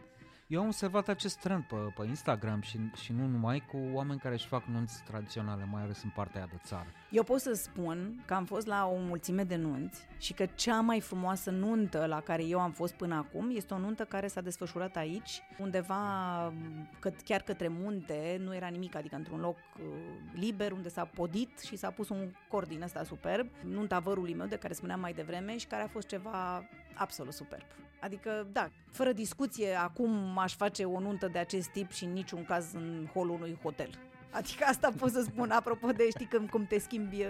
[0.47, 4.33] eu am observat acest trend pe, pe Instagram și, și nu numai cu oameni care
[4.33, 6.87] își fac nunți tradiționale, mai ales în partea aia de țară.
[7.09, 10.81] Eu pot să spun că am fost la o mulțime de nunți și că cea
[10.81, 14.41] mai frumoasă nuntă la care eu am fost până acum este o nuntă care s-a
[14.41, 16.53] desfășurat aici, undeva
[16.99, 19.85] cât, chiar către munte, nu era nimic, adică într-un loc uh,
[20.33, 24.47] liber unde s-a podit și s-a pus un cord din ăsta superb, nunta vărului meu
[24.47, 27.65] de care spuneam mai devreme și care a fost ceva absolut superb.
[28.03, 32.45] Adică, da, fără discuție, acum aș face o nuntă de acest tip și în niciun
[32.45, 33.89] caz în holul unui hotel.
[34.31, 37.27] Adică asta pot să spun, apropo de, știi, cum, cum te schimbi uh,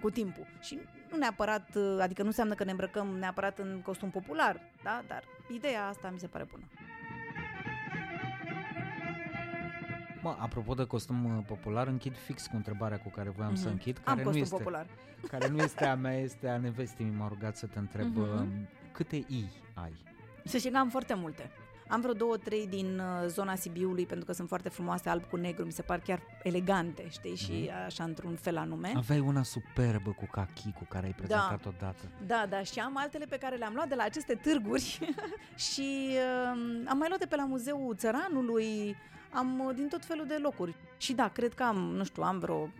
[0.00, 0.46] cu timpul.
[0.60, 0.78] Și
[1.10, 5.02] nu neapărat, uh, adică nu înseamnă că ne îmbrăcăm neapărat în costum popular, da?
[5.06, 6.64] Dar ideea asta mi se pare bună.
[10.22, 13.56] Mă, apropo de costum uh, popular, închid fix cu întrebarea cu care voiam mm-hmm.
[13.56, 13.72] să mhm.
[13.72, 13.98] închid.
[13.98, 14.86] Care Am costum nu este, popular.
[15.28, 17.12] Care nu este a mea, este a nevestii.
[17.16, 18.79] M-a rugat să te întreb mm-hmm.
[18.92, 19.92] Câte i ai?
[20.44, 21.50] Să știi că am foarte multe.
[21.90, 25.36] Am vreo două, trei din uh, zona Sibiului, pentru că sunt foarte frumoase, alb cu
[25.36, 27.84] negru, mi se par chiar elegante, știi, și mm.
[27.86, 28.92] așa într-un fel anume.
[28.96, 31.68] Aveai una superbă cu cachi cu care ai prezentat da.
[31.68, 32.08] odată.
[32.26, 34.98] Da, da, și am altele pe care le-am luat de la aceste târguri
[35.72, 38.96] și uh, am mai luat de pe la Muzeul Țăranului,
[39.32, 40.74] am uh, din tot felul de locuri.
[40.96, 42.72] Și da, cred că am, nu știu, am vreo 10-15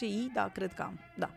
[0.00, 1.30] i, da, cred că am, da.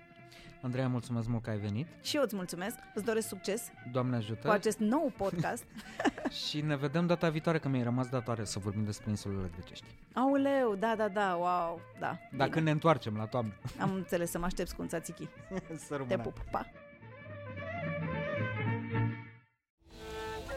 [0.64, 1.88] Andreea, mulțumesc mult că ai venit.
[2.02, 3.72] Și eu îți mulțumesc, îți doresc succes.
[3.92, 4.48] Doamne ajută.
[4.48, 5.64] Cu acest nou podcast.
[6.48, 9.86] și ne vedem data viitoare, că mi-ai rămas datoare să vorbim despre insulele grecești.
[10.14, 12.18] Auleu, da, da, da, wow, da.
[12.38, 12.62] Dacă bine.
[12.62, 13.54] ne întoarcem la toamnă.
[13.80, 15.28] Am înțeles, să mă aștept cu un țațichi.
[16.08, 16.72] Te pup, pa!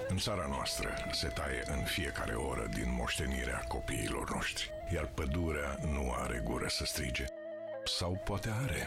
[0.08, 6.12] În țara noastră se taie în fiecare oră din moștenirea copiilor noștri, iar pădurea nu
[6.22, 7.24] are gură să strige.
[7.84, 8.86] Sau poate are.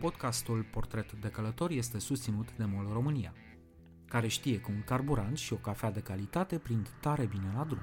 [0.00, 3.34] Podcastul Portret de Călător este susținut de MOL România,
[4.08, 7.80] care știe că un carburant și o cafea de calitate prind tare bine la drum.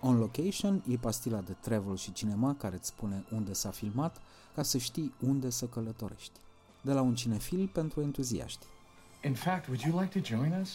[0.00, 4.22] On Location e pastila de travel și cinema care îți spune unde s-a filmat
[4.54, 6.43] ca să știi unde să călătorești.
[6.84, 8.66] De la un cinefil pentru entuziaști.
[9.22, 10.70] In fact, would you like to join us?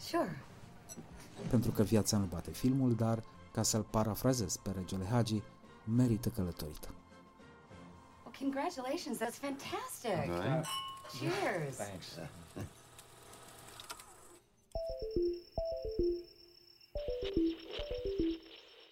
[0.00, 0.38] Sure.
[1.48, 5.42] Pentru că viața nu bate filmul, dar, ca să-l parafrazez pe regele Hagi,
[5.96, 6.88] merită călătorită.
[8.24, 10.10] Well, congratulations, that's fantastic.
[10.10, 10.66] Right.
[11.18, 11.76] Cheers.
[11.76, 12.06] Thanks.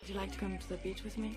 [0.01, 1.31] Would you like to come to the beach with me?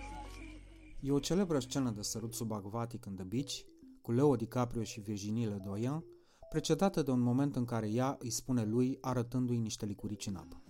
[1.00, 3.54] E o celebră scenă de sărut subacvatic în The Beach,
[4.02, 6.04] cu Leo DiCaprio și Virginie Ledoyen,
[6.50, 10.62] precedată de un moment în care ea îi spune lui arătându-i niște licurici în apă.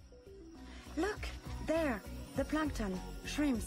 [0.96, 1.20] Look,
[1.66, 2.02] there,
[2.34, 2.92] the plankton,
[3.26, 3.66] shrimps.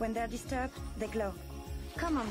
[0.00, 1.32] When they're disturbed, they glow.
[2.02, 2.26] Come on.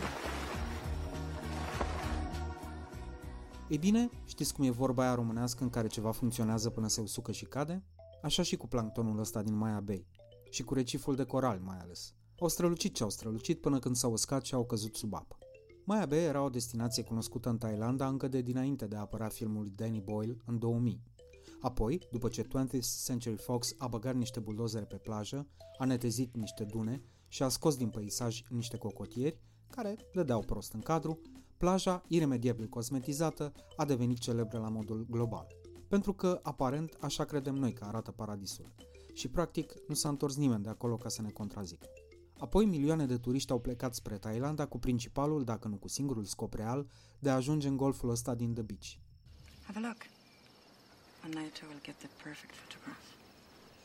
[3.70, 7.32] Ei bine, știți cum e vorba aia românească în care ceva funcționează până se usucă
[7.32, 7.84] și cade?
[8.22, 10.08] Așa și cu planctonul ăsta din Maya Bay.
[10.50, 12.14] Și cu reciful de coral mai ales.
[12.40, 15.38] Au strălucit ce au strălucit până când s-au uscat și au căzut sub apă.
[15.86, 19.72] Maya Bay era o destinație cunoscută în Thailanda încă de dinainte de a apărea filmul
[19.76, 21.02] Danny Boyle în 2000.
[21.62, 26.64] Apoi, după ce 20th Century Fox a băgat niște buldozere pe plajă, a netezit niște
[26.64, 31.20] dune și a scos din peisaj niște cocotieri, care dădeau prost în cadru,
[31.58, 35.48] plaja, iremediabil cosmetizată, a devenit celebră la modul global.
[35.88, 38.74] Pentru că, aparent, așa credem noi că arată paradisul.
[39.14, 41.88] Și, practic, nu s-a întors nimeni de acolo ca să ne contrazică.
[42.44, 46.54] Apoi milioane de turiști au plecat spre Thailanda cu principalul, dacă nu cu singurul scop
[46.54, 46.88] real,
[47.20, 48.88] de a ajunge în golful ăsta din The Beach.
[49.66, 49.98] Have a look.
[51.24, 53.00] And later we'll get the perfect photograph.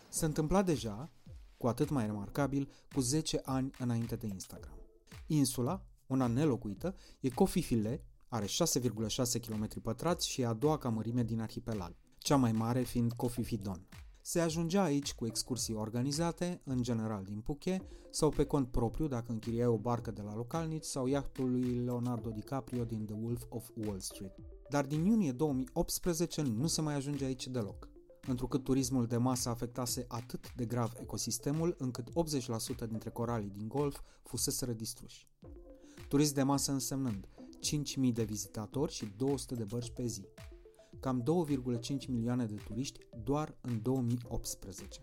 [0.08, 1.10] Se întâmpla deja,
[1.56, 4.78] cu atât mai remarcabil, cu 10 ani înainte de Instagram.
[5.26, 10.88] Insula, una nelocuită, e Kofi File, are 6,6 km pătrați și e a doua ca
[10.88, 13.86] mărime din arhipelag, cea mai mare fiind Kofi Fidon.
[14.28, 19.32] Se ajungea aici cu excursii organizate, în general din Phuket, sau pe cont propriu dacă
[19.32, 23.68] închiriai o barcă de la localnici sau iahtul lui Leonardo DiCaprio din The Wolf of
[23.74, 24.34] Wall Street.
[24.70, 27.88] Dar din iunie 2018 nu se mai ajunge aici deloc,
[28.26, 32.08] întrucât turismul de masă afectase atât de grav ecosistemul încât
[32.84, 35.28] 80% dintre coralii din golf fuseseră distruși.
[36.08, 37.28] Turism de masă însemnând
[38.06, 40.24] 5.000 de vizitatori și 200 de bărci pe zi.
[41.00, 45.00] Cam 2,5 milioane de turiști doar în 2018.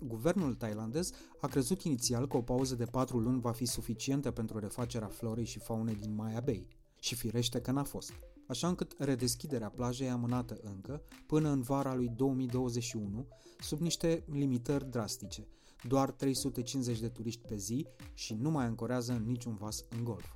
[0.00, 4.58] Guvernul thailandez a crezut inițial că o pauză de 4 luni va fi suficientă pentru
[4.58, 6.66] refacerea florei și faunei din Maya Bay
[7.00, 8.12] și firește că n-a fost
[8.48, 13.26] așa încât redeschiderea plajei e amânată încă până în vara lui 2021,
[13.58, 15.46] sub niște limitări drastice,
[15.88, 20.32] doar 350 de turiști pe zi și nu mai ancorează niciun vas în golf.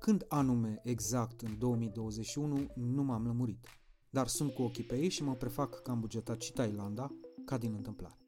[0.00, 3.66] Când anume exact în 2021 nu m-am lămurit,
[4.14, 7.10] dar sunt cu ochii pe ei și mă prefac că am bugetat și Thailanda,
[7.44, 8.18] ca din întâmplare.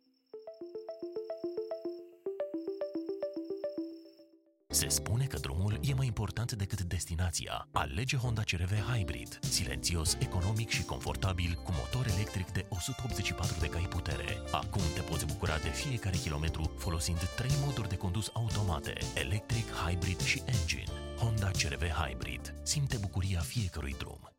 [4.68, 7.68] Se spune că drumul e mai important decât destinația.
[7.72, 13.87] Alege Honda CRV Hybrid, silențios, economic și confortabil, cu motor electric de 184 de cai
[13.88, 14.38] putere.
[14.51, 20.20] Acum te poți bucura de fiecare kilometru folosind trei moduri de condus automate, electric, hybrid
[20.20, 20.92] și engine.
[21.18, 22.55] Honda CRV Hybrid.
[22.62, 24.36] Simte bucuria fiecărui drum.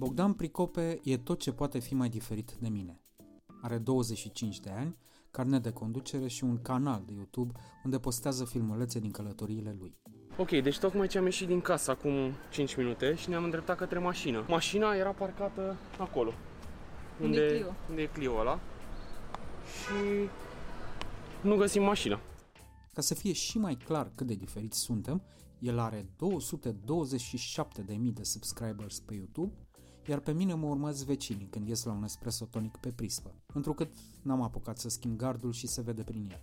[0.00, 3.00] Bogdan Pricope e tot ce poate fi mai diferit de mine.
[3.62, 4.96] Are 25 de ani
[5.30, 7.52] carnet de conducere și un canal de YouTube
[7.84, 9.98] unde postează filmulețe din călătoriile lui.
[10.36, 13.98] Ok, deci tocmai ce am ieșit din casă acum 5 minute și ne-am îndreptat către
[13.98, 14.44] mașină.
[14.48, 16.32] Mașina era parcată acolo.
[17.20, 17.74] Unde, unde e Clio?
[17.88, 18.60] Unde e Clio ăla.
[19.64, 20.28] Și
[21.42, 22.20] nu găsim mașina.
[22.92, 25.22] Ca să fie și mai clar cât de diferiți suntem,
[25.58, 26.08] el are 227.000
[28.12, 29.52] de subscribers pe YouTube
[30.06, 33.92] iar pe mine mă urmează vecinii când ies la un espresso tonic pe prispă, întrucât
[34.22, 36.40] n-am apucat să schimb gardul și se vede prin el.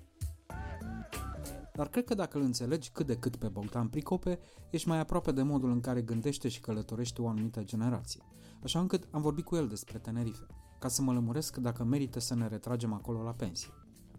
[1.74, 4.40] Dar cred că dacă îl înțelegi cât de cât pe Bogdan Pricope,
[4.70, 8.22] ești mai aproape de modul în care gândește și călătorește o anumită generație.
[8.64, 10.46] Așa încât am vorbit cu el despre Tenerife,
[10.80, 13.70] ca să mă lămuresc dacă merită să ne retragem acolo la pensie.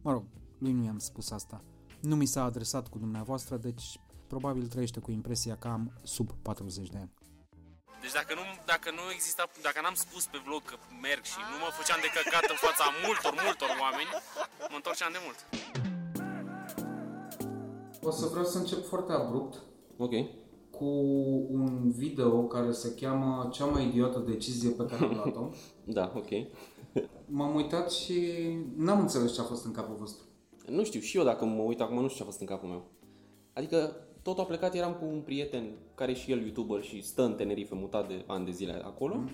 [0.03, 0.25] Mă rog,
[0.59, 1.65] lui nu i-am spus asta.
[2.01, 6.89] Nu mi s-a adresat cu dumneavoastră, deci probabil trăiește cu impresia că am sub 40
[6.89, 7.13] de ani.
[8.03, 11.57] Deci dacă nu, dacă nu exista, dacă n-am spus pe vlog că merg și nu
[11.63, 14.11] mă făceam de căcat în fața multor, multor oameni,
[14.71, 15.39] mă întorceam de mult.
[18.09, 19.55] O să vreau să încep foarte abrupt.
[20.07, 20.15] Ok.
[20.79, 20.91] Cu
[21.61, 25.45] un video care se cheamă Cea mai idiotă decizie pe care am luat-o.
[25.99, 26.31] da, ok.
[27.27, 28.19] M-am uitat și
[28.77, 30.25] n-am înțeles ce a fost în capul vostru.
[30.67, 32.69] Nu știu, și eu dacă mă uit acum nu știu ce a fost în capul
[32.69, 32.91] meu.
[33.53, 37.25] Adică tot a plecat, eram cu un prieten care e și el youtuber și stă
[37.25, 39.15] în Tenerife, mutat de ani de zile acolo.
[39.15, 39.31] Mm.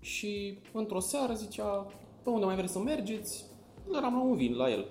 [0.00, 1.86] Și într-o seară zicea,
[2.22, 3.44] pe unde mai vreți să mergeți?
[3.96, 4.86] Eram la un vin la el.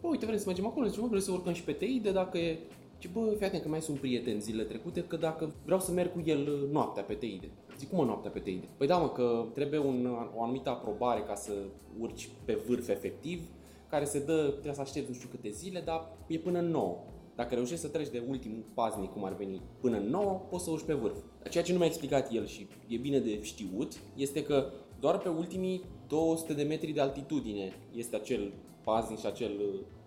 [0.00, 2.38] Bă, uite, vrem să mergem acolo, zice, bă, vrem să urcăm și pe Teide, dacă
[2.38, 2.58] e...
[2.98, 6.12] Și bă, fii atent că mai sunt prieteni zilele trecute, că dacă vreau să merg
[6.12, 7.50] cu el noaptea pe Teide.
[7.78, 8.68] Zic, cum mă noaptea pe Teide?
[8.76, 11.52] Păi da, mă, că trebuie un, o anumită aprobare ca să
[12.00, 13.42] urci pe vârf efectiv,
[13.88, 16.96] care se dă, trebuie să aștepți nu știu câte zile, dar e până în 9.
[17.36, 20.70] Dacă reușești să treci de ultimul paznic, cum ar veni, până în 9, poți să
[20.70, 21.16] urci pe vârf.
[21.50, 24.70] Ceea ce nu mi-a explicat el și e bine de știut, este că
[25.00, 28.52] doar pe ultimii 200 de metri de altitudine este acel
[28.84, 29.52] paznic și acel,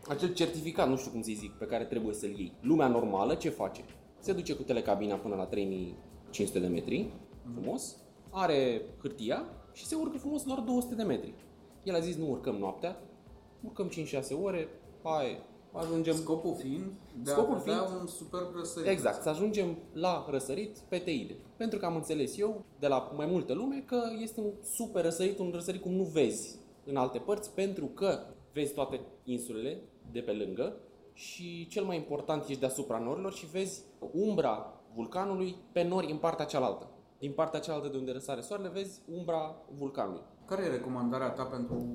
[0.08, 2.54] acel certificat, nu știu cum să zic, pe care trebuie să-l iei.
[2.62, 3.84] Lumea normală ce face?
[4.20, 7.12] Se duce cu telecabina până la 3500 de metri,
[7.54, 7.96] frumos,
[8.30, 11.34] are hârtia și se urcă frumos doar 200 de metri.
[11.84, 13.02] El a zis nu urcăm noaptea,
[13.64, 14.68] urcăm 5-6 ore,
[15.04, 15.40] hai,
[15.72, 16.16] ajungem...
[16.16, 16.92] Scopul fiind
[17.22, 18.90] de Scopul a fiind, un superb răsărit.
[18.90, 21.36] Exact, să ajungem la răsărit pe teide.
[21.58, 25.40] Pentru că am înțeles eu, de la mai multă lume, că este un super răsărit,
[25.40, 28.20] un răsărit cum nu vezi în alte părți, pentru că
[28.54, 30.76] vezi toate insulele de pe lângă
[31.14, 36.46] și cel mai important ești deasupra norilor și vezi umbra vulcanului pe nori în partea
[36.46, 36.90] cealaltă.
[37.20, 40.22] Din partea cealaltă de unde răsare soarele vezi umbra vulcanului.
[40.46, 41.86] Care e recomandarea ta pentru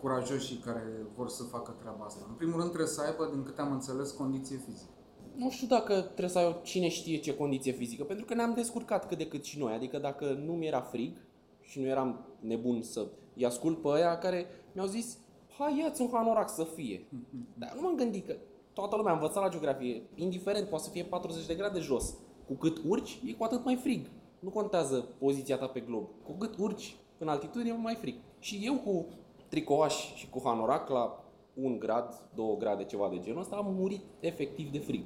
[0.00, 2.24] curajoșii care vor să facă treaba asta?
[2.28, 4.90] În primul rând trebuie să aibă, din câte am înțeles, condiție fizică.
[5.36, 8.54] Nu știu dacă trebuie să ai o- cine știe ce condiție fizică, pentru că ne-am
[8.54, 9.72] descurcat cât de cât și noi.
[9.72, 11.16] Adică dacă nu mi era frig
[11.60, 15.18] și nu eram nebun să îi ascult pe aia care mi-au zis
[15.58, 17.06] hai ia-ți un hanorac să fie.
[17.58, 18.36] Dar nu m-am gândit că
[18.72, 22.14] toată lumea a învățat la geografie, indiferent, poate să fie 40 de grade jos.
[22.46, 24.06] Cu cât urci, e cu atât mai frig.
[24.38, 26.04] Nu contează poziția ta pe glob.
[26.24, 28.14] Cu cât urci în altitudine, e mai frig.
[28.38, 29.06] Și eu cu
[29.50, 31.24] tricouaș și cu hanorac la
[31.54, 35.04] un grad, 2 grade, ceva de genul ăsta, am murit efectiv de frig.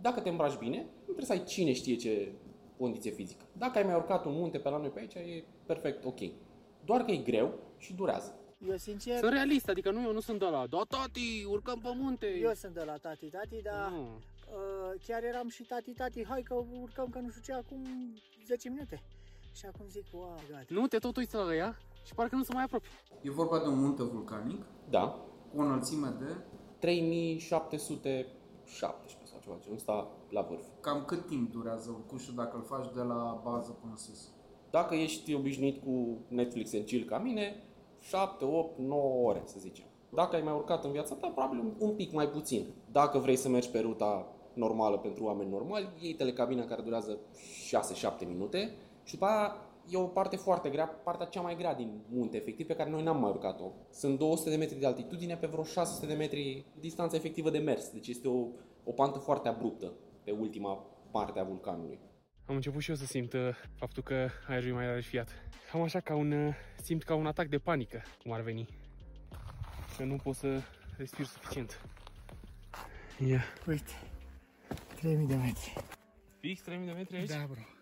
[0.00, 2.32] Dacă te îmbraci bine, nu trebuie să ai cine știe ce
[2.78, 3.44] condiție fizică.
[3.52, 6.18] Dacă ai mai urcat un munte pe la noi pe aici, e perfect ok.
[6.84, 8.34] Doar că e greu și durează.
[8.68, 11.88] Eu sincer, Sunt realist, adică nu, eu nu sunt de la, da, tati, urcăm pe
[11.94, 12.26] munte.
[12.26, 14.00] eu sunt de la tati tati, dar Nu.
[14.00, 17.84] uh, chiar eram și tati tati, hai că urcăm că nu știu ce acum
[18.46, 19.02] 10 minute.
[19.54, 20.64] Și acum zic, wow, gata.
[20.68, 21.76] Nu, te tot uiți la ea
[22.06, 22.90] și parcă nu se mai apropie.
[23.22, 25.18] E vorba de un munte vulcanic Da,
[25.52, 26.36] cu o înălțime de
[26.78, 30.64] 3717 sau ceva, genul ăsta la vârf.
[30.80, 34.28] cam cât timp durează urcușul dacă îl faci de la bază până sus?
[34.70, 37.62] Dacă ești obișnuit cu Netflix and chill ca mine,
[38.00, 39.84] 7, 8, 9 ore, să zicem.
[40.08, 42.66] Dacă ai mai urcat în viața ta, probabil un, un pic mai puțin.
[42.92, 47.18] Dacă vrei să mergi pe ruta normală pentru oameni normali, iei telecabina care durează
[48.24, 49.56] 6-7 minute și după aia
[49.90, 53.02] e o parte foarte grea, partea cea mai grea din munte, efectiv, pe care noi
[53.02, 53.72] n-am mai urcat-o.
[53.90, 57.90] Sunt 200 de metri de altitudine pe vreo 600 de metri distanță efectivă de mers,
[57.90, 58.46] deci este o,
[58.84, 59.92] o pantă foarte abruptă
[60.24, 61.98] pe ultima parte a vulcanului.
[62.46, 63.40] Am început și eu să simt uh,
[63.74, 65.28] faptul că aerul e mai rarefiat.
[65.70, 68.68] Cam așa ca un, uh, simt ca un atac de panică, cum ar veni.
[69.96, 70.60] Că nu pot să
[70.96, 71.80] respir suficient.
[73.26, 73.42] Ia.
[73.66, 73.92] Uite,
[74.94, 75.74] 3000 de metri.
[76.40, 77.28] Fix 3000 de metri aici?
[77.28, 77.75] Da, bro.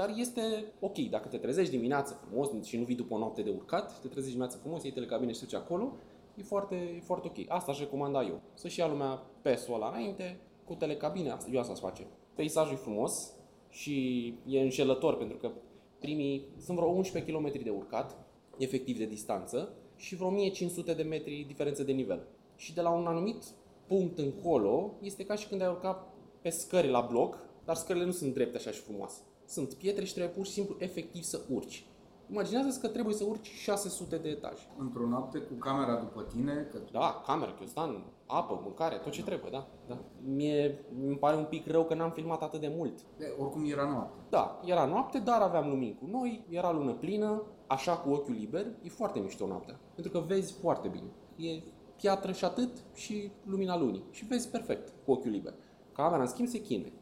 [0.00, 3.50] Dar este ok, dacă te trezești dimineața frumos și nu vii după o noapte de
[3.50, 5.96] urcat, te trezești dimineața frumos, iei telecabine și te duci acolo,
[6.34, 7.44] e foarte, e foarte ok.
[7.48, 8.40] Asta aș recomanda eu.
[8.54, 12.06] Să-și ia lumea pesul ăla înainte, cu telecabine, asta, eu asta aș face.
[12.34, 13.32] Peisajul e frumos
[13.68, 15.50] și e înșelător pentru că
[15.98, 18.16] primii, sunt vreo 11 km de urcat,
[18.58, 22.26] efectiv de distanță, și vreo 1500 de metri diferență de nivel.
[22.56, 23.44] Și de la un anumit
[23.86, 28.12] punct încolo, este ca și când ai urcat pe scări la bloc, dar scările nu
[28.12, 29.20] sunt drepte așa și frumoase.
[29.50, 31.86] Sunt pietre și trebuie pur și simplu efectiv să urci.
[32.30, 34.66] Imaginează-ți că trebuie să urci 600 de etaje.
[34.78, 39.50] Într-o noapte cu camera după tine, că Da, cameră, chiostan, apă, mâncare, tot ce trebuie,
[39.50, 39.66] da.
[39.86, 39.98] da.
[40.24, 42.98] Mie îmi pare un pic rău că n-am filmat atât de mult.
[43.18, 44.18] de, oricum era noapte.
[44.28, 48.66] Da, era noapte, dar aveam lumini cu noi, era lună plină, așa cu ochiul liber,
[48.82, 49.80] e foarte mișto noaptea.
[49.94, 51.10] Pentru că vezi foarte bine.
[51.36, 51.62] E
[51.96, 54.04] piatră și atât și lumina lunii.
[54.10, 55.54] Și vezi perfect cu ochiul liber.
[55.92, 56.92] Camera, în schimb, se chinuie.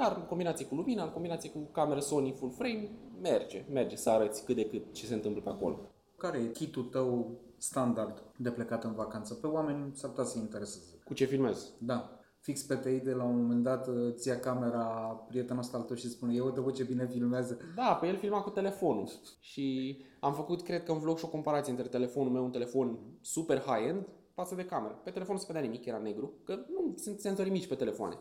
[0.00, 2.90] Dar în combinație cu lumina, în combinație cu cameră Sony full frame,
[3.22, 5.80] merge, merge să arăți cât de cât ce se întâmplă pe acolo.
[6.16, 9.34] Care e kitul tău standard de plecat în vacanță?
[9.34, 10.98] Pe oameni s-ar putea să-i intereseze.
[11.04, 11.72] Cu ce filmez?
[11.78, 12.10] Da.
[12.40, 14.84] Fix pe tei de la un moment dat ți ia camera
[15.28, 17.58] prietenul ăsta al tău și spune eu te ce bine filmează.
[17.76, 19.08] Da, pe el filma cu telefonul
[19.40, 22.98] și am făcut, cred că în vlog și o comparație între telefonul meu, un telefon
[23.20, 25.00] super high-end, față de cameră.
[25.04, 28.18] Pe telefon nu se vedea nimic, era negru, că nu sunt senzorii mici pe telefoane.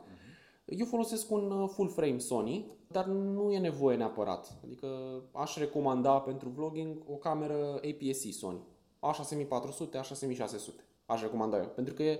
[0.69, 4.57] Eu folosesc un uh, full frame Sony, dar nu e nevoie neapărat.
[4.63, 4.87] Adică
[5.31, 8.61] aș recomanda pentru vlogging o cameră APS-C Sony.
[8.99, 10.83] A6400, A6600.
[11.05, 12.19] Aș recomanda eu, pentru că e,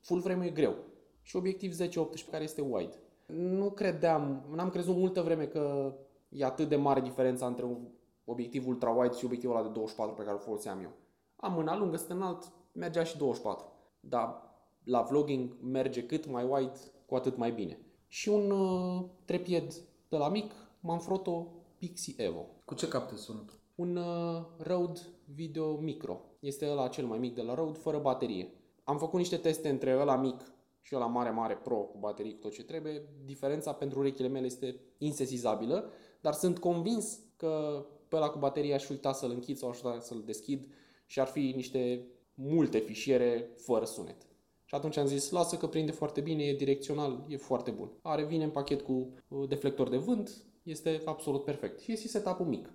[0.00, 0.74] full frame e greu.
[1.22, 1.86] Și obiectiv 10-18
[2.30, 2.94] care este wide.
[3.26, 5.94] Nu credeam, n-am crezut multă vreme că
[6.28, 7.88] e atât de mare diferența între un
[8.24, 10.92] obiectiv ultra-wide și obiectivul ăla de 24 pe care îl foloseam eu.
[11.36, 13.72] Am mâna lungă, stă înalt, mergea și 24.
[14.00, 14.42] Dar
[14.84, 16.78] la vlogging merge cât mai wide,
[17.10, 17.78] cu atât mai bine.
[18.08, 19.74] Și un uh, trepied
[20.08, 21.46] de la mic, Manfrotto
[21.78, 22.46] Pixie Evo.
[22.64, 23.58] Cu ce capte sunetul?
[23.74, 25.00] Un uh, Rode
[25.34, 26.20] Video Micro.
[26.40, 28.52] Este ăla cel mai mic de la Rode, fără baterie.
[28.84, 32.38] Am făcut niște teste între ăla mic și ăla mare, mare Pro cu baterii, cu
[32.40, 33.02] tot ce trebuie.
[33.24, 35.90] Diferența pentru urechile mele este insesizabilă,
[36.20, 40.00] dar sunt convins că pe ăla cu baterie aș uita să-l închid sau aș uita
[40.00, 40.66] să-l deschid
[41.06, 44.29] și ar fi niște multe fișiere fără sunet.
[44.70, 47.90] Și atunci am zis, lasă că prinde foarte bine, e direcțional, e foarte bun.
[48.02, 50.30] Are, vine în pachet cu uh, deflector de vânt,
[50.62, 51.80] este absolut perfect.
[51.80, 52.72] Și este setup-ul mic.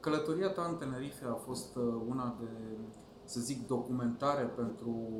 [0.00, 2.46] Călătoria ta în Tenerife a fost uh, una de,
[3.24, 5.10] să zic, documentare pentru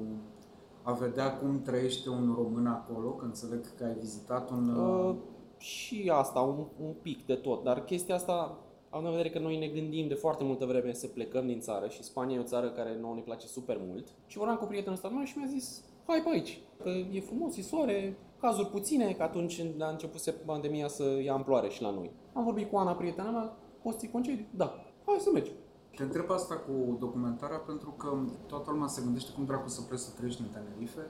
[0.83, 4.69] a vedea cum trăiește un român acolo, că înțeleg că ai vizitat un...
[4.69, 5.17] Uh,
[5.59, 9.59] și asta, un, un pic de tot, dar chestia asta Având în vedere că noi
[9.59, 12.71] ne gândim de foarte multă vreme să plecăm din țară și Spania e o țară
[12.71, 14.07] care nouă ne place super mult.
[14.27, 17.57] Și vorbeam cu prietenul ăsta meu și mi-a zis, hai pe aici, că e frumos,
[17.57, 22.11] e soare, cazuri puține, că atunci a început pandemia să ia amploare și la noi.
[22.33, 24.47] Am vorbit cu Ana, prietena mea, poți ții concediu?
[24.51, 24.85] Da.
[25.07, 25.53] Hai să mergem.
[25.97, 29.99] Te întreb asta cu documentarea pentru că toată lumea se gândește cum dracu să pleci
[29.99, 31.01] să trăiești în Tenerife,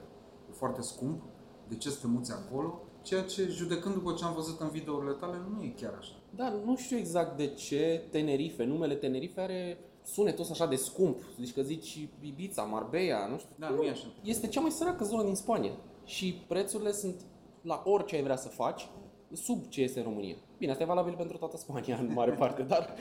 [0.49, 1.21] e foarte scump,
[1.67, 5.11] de ce să te muți acolo, ceea ce, judecând după ce am văzut în videourile
[5.11, 6.13] tale, nu e chiar așa.
[6.35, 9.77] Da, nu știu exact de ce Tenerife, numele Tenerife are
[10.13, 11.23] sunetul ăsta așa de scump.
[11.37, 13.55] Deci că zici Ibiza, Marbella, nu știu.
[13.55, 14.07] Da, nu e așa.
[14.23, 15.71] Este cea mai săracă zonă din Spania
[16.05, 17.21] și prețurile sunt
[17.61, 18.89] la orice ai vrea să faci,
[19.31, 20.35] sub ce este în România.
[20.57, 22.93] Bine, asta e valabil pentru toată Spania în mare parte, dar...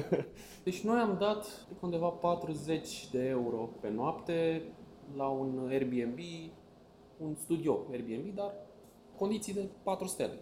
[0.64, 4.62] deci noi am dat undeva 40 de euro pe noapte
[5.16, 6.18] la un Airbnb,
[7.18, 8.54] un studio Airbnb, dar
[9.16, 10.38] condiții de 4 stele.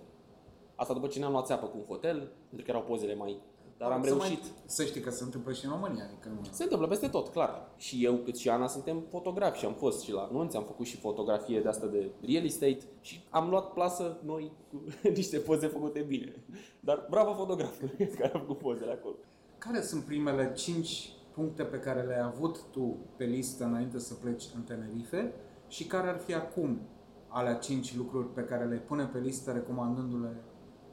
[0.74, 3.36] Asta după ce ne-am luat țeapă cu un hotel, pentru că erau pozele mai...
[3.78, 4.40] Dar am să reușit.
[4.40, 6.04] Mai, să știi că se întâmplă și în România.
[6.04, 6.40] Adică nu...
[6.50, 7.72] Se întâmplă peste tot, clar.
[7.76, 10.86] Și eu, cât și Ana, suntem fotografi și am fost și la nunți, am făcut
[10.86, 14.82] și fotografie de asta de real estate și am luat plasă noi cu
[15.14, 16.44] niște poze făcute bine.
[16.80, 19.14] Dar bravo fotograful care a făcut pozele acolo.
[19.58, 24.44] Care sunt primele 5 puncte pe care le-ai avut tu pe listă înainte să pleci
[24.54, 25.32] în Tenerife
[25.68, 26.80] și care ar fi acum
[27.28, 30.42] alea 5 lucruri pe care le pune pe listă recomandându-le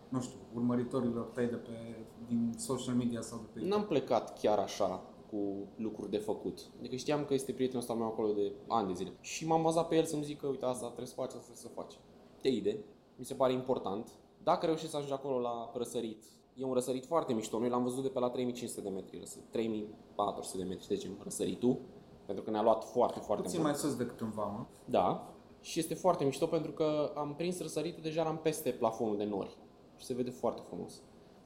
[0.10, 4.60] nu știu, urmăritorilor tăi de pe, din social media sau de pe N-am plecat chiar
[4.60, 6.60] așa cu lucruri de făcut.
[6.80, 9.14] Adică știam că este prietenul ăsta meu acolo de ani de zile.
[9.22, 11.68] Și m-am bazat pe el să-mi zică, uite, asta trebuie să faci, asta trebuie să
[11.68, 12.00] faci.
[12.42, 12.84] De idee,
[13.16, 14.10] mi se pare important.
[14.44, 16.24] Dacă reușești să ajungi acolo la răsărit,
[16.54, 17.60] e un răsărit foarte mișto.
[17.60, 21.80] Noi l-am văzut de pe la 3500 de metri, 3400 de metri, deci răsăritul,
[22.26, 23.72] pentru că ne-a luat foarte, foarte Puțin mult.
[23.72, 24.68] mai sus decât în vamă.
[24.86, 29.24] Da, și este foarte mișto pentru că am prins răsăritul, deja eram peste plafonul de
[29.24, 29.58] nori
[29.98, 31.02] și se vede foarte frumos.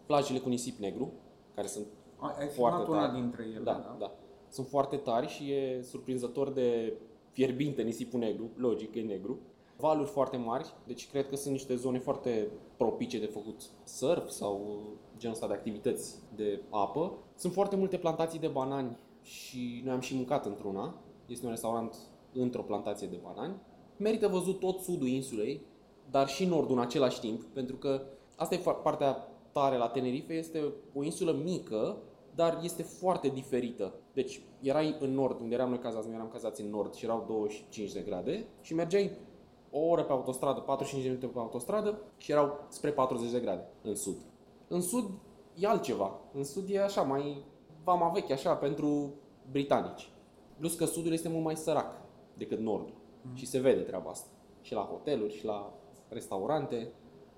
[0.09, 1.11] Plajele cu nisip negru,
[1.55, 1.85] care sunt
[2.19, 3.21] Ai foarte filmat una tari.
[3.21, 3.95] dintre ele, da, da?
[3.99, 4.11] da.
[4.49, 6.93] Sunt foarte tari și e surprinzător de
[7.31, 9.39] fierbinte nisipul negru, logic, e negru.
[9.77, 12.47] Valuri foarte mari, deci cred că sunt niște zone foarte
[12.77, 14.81] propice de făcut surf sau
[15.17, 17.17] genul ăsta de activități de apă.
[17.35, 20.95] Sunt foarte multe plantații de banani și noi am și mâncat într-una.
[21.27, 21.95] Este un restaurant
[22.33, 23.53] într-o plantație de banani.
[23.97, 25.61] Merită văzut tot sudul insulei,
[26.11, 28.01] dar și nordul în același timp, pentru că
[28.35, 31.97] asta e fa- partea tare la Tenerife, este o insulă mică,
[32.35, 33.93] dar este foarte diferită.
[34.13, 37.23] Deci erai în nord, unde eram noi cazați, noi eram cazați în nord și erau
[37.27, 39.11] 25 de grade și mergeai
[39.71, 43.67] o oră pe autostradă, 45 de minute pe autostradă și erau spre 40 de grade
[43.81, 44.15] în sud.
[44.67, 45.09] În sud
[45.55, 46.19] e altceva.
[46.33, 47.43] În sud e așa, mai
[47.83, 49.13] vama veche, așa, pentru
[49.51, 50.09] britanici.
[50.57, 52.01] Plus că sudul este mult mai sărac
[52.37, 52.93] decât nordul.
[53.21, 53.35] Mm.
[53.35, 54.29] Și se vede treaba asta.
[54.61, 55.73] Și la hoteluri, și la
[56.09, 56.91] restaurante.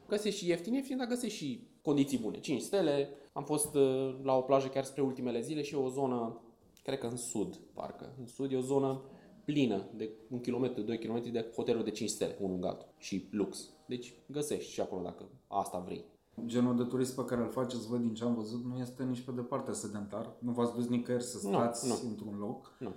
[0.08, 2.40] Găsești și ieftin, ieftin, dar găsești și condiții bune.
[2.40, 3.10] 5 stele.
[3.34, 6.42] Am fost uh, la o plajă chiar spre ultimele zile și e o zonă,
[6.84, 8.14] cred că în sud, parcă.
[8.20, 9.02] În sud e o zonă
[9.46, 12.88] plină de un kilometru, 2 km de hoteluri de 5 stele, unul în altul.
[12.98, 13.70] Și lux.
[13.86, 16.06] Deci găsești și acolo dacă asta vrei.
[16.46, 19.22] Genul de turism pe care îl faceți voi din ce am văzut nu este nici
[19.22, 20.36] pe departe sedentar.
[20.40, 22.10] Nu v-ați dus nicăieri să Nu, stați nu.
[22.10, 22.76] într-un loc.
[22.80, 22.92] Nu.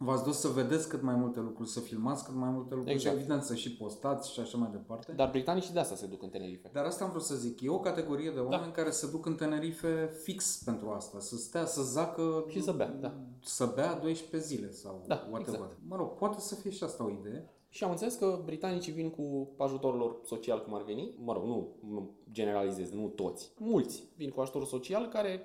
[0.00, 3.14] V-ați dus să vedeți cât mai multe lucruri, să filmați cât mai multe lucruri Exact.
[3.14, 5.12] și evident să și postați și așa mai departe.
[5.12, 6.70] Dar britanicii de asta se duc în Tenerife.
[6.72, 7.60] Dar asta am vrut să zic.
[7.60, 11.20] E o categorie de oameni care se duc în Tenerife fix pentru asta.
[11.20, 12.44] Să stea, să zacă...
[12.48, 13.14] Și să bea, da.
[13.42, 15.54] Să bea 12 zile sau Da, whatever.
[15.54, 15.78] exact.
[15.88, 17.50] Mă rog, poate să fie și asta o idee.
[17.68, 21.14] Și am înțeles că britanicii vin cu ajutorul lor social, cum ar veni.
[21.24, 23.52] Mă rog, nu, nu generalizez, nu toți.
[23.58, 25.42] Mulți vin cu ajutorul social, care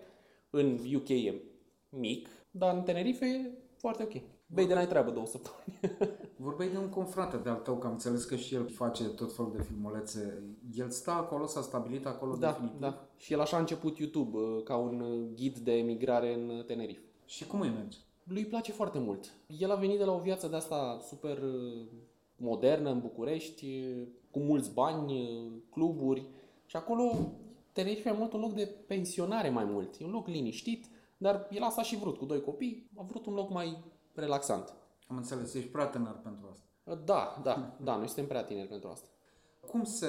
[0.50, 1.42] în UK e
[1.90, 4.22] mic, dar în Tenerife e foarte ok.
[4.46, 5.98] Bei de n-ai treabă două săptămâni.
[6.36, 9.52] Vorbeai de un confrate de-al tău, că am înțeles că și el face tot felul
[9.56, 10.44] de filmulețe.
[10.76, 12.80] El stă acolo, s-a stabilit acolo da, definitiv?
[12.80, 13.08] da.
[13.18, 17.02] Și el așa a început YouTube, uh, ca un uh, ghid de emigrare în Tenerife.
[17.26, 17.98] Și cum îi merge?
[18.24, 19.34] Lui îi place foarte mult.
[19.60, 21.86] El a venit de la o viață de asta super uh,
[22.36, 26.26] modernă în București, uh, cu mulți bani, uh, cluburi.
[26.66, 27.32] Și acolo
[27.72, 30.00] Tenerife e mult un loc de pensionare mai mult.
[30.00, 30.86] E un loc liniștit,
[31.18, 32.18] dar el asta a și vrut.
[32.18, 33.78] Cu doi copii, a vrut un loc mai
[34.14, 34.74] relaxant.
[35.08, 36.66] Am înțeles, ești prea tânăr pentru asta.
[36.84, 39.08] Uh, Da, da, da, noi suntem prea tineri pentru asta.
[39.68, 40.08] Cum se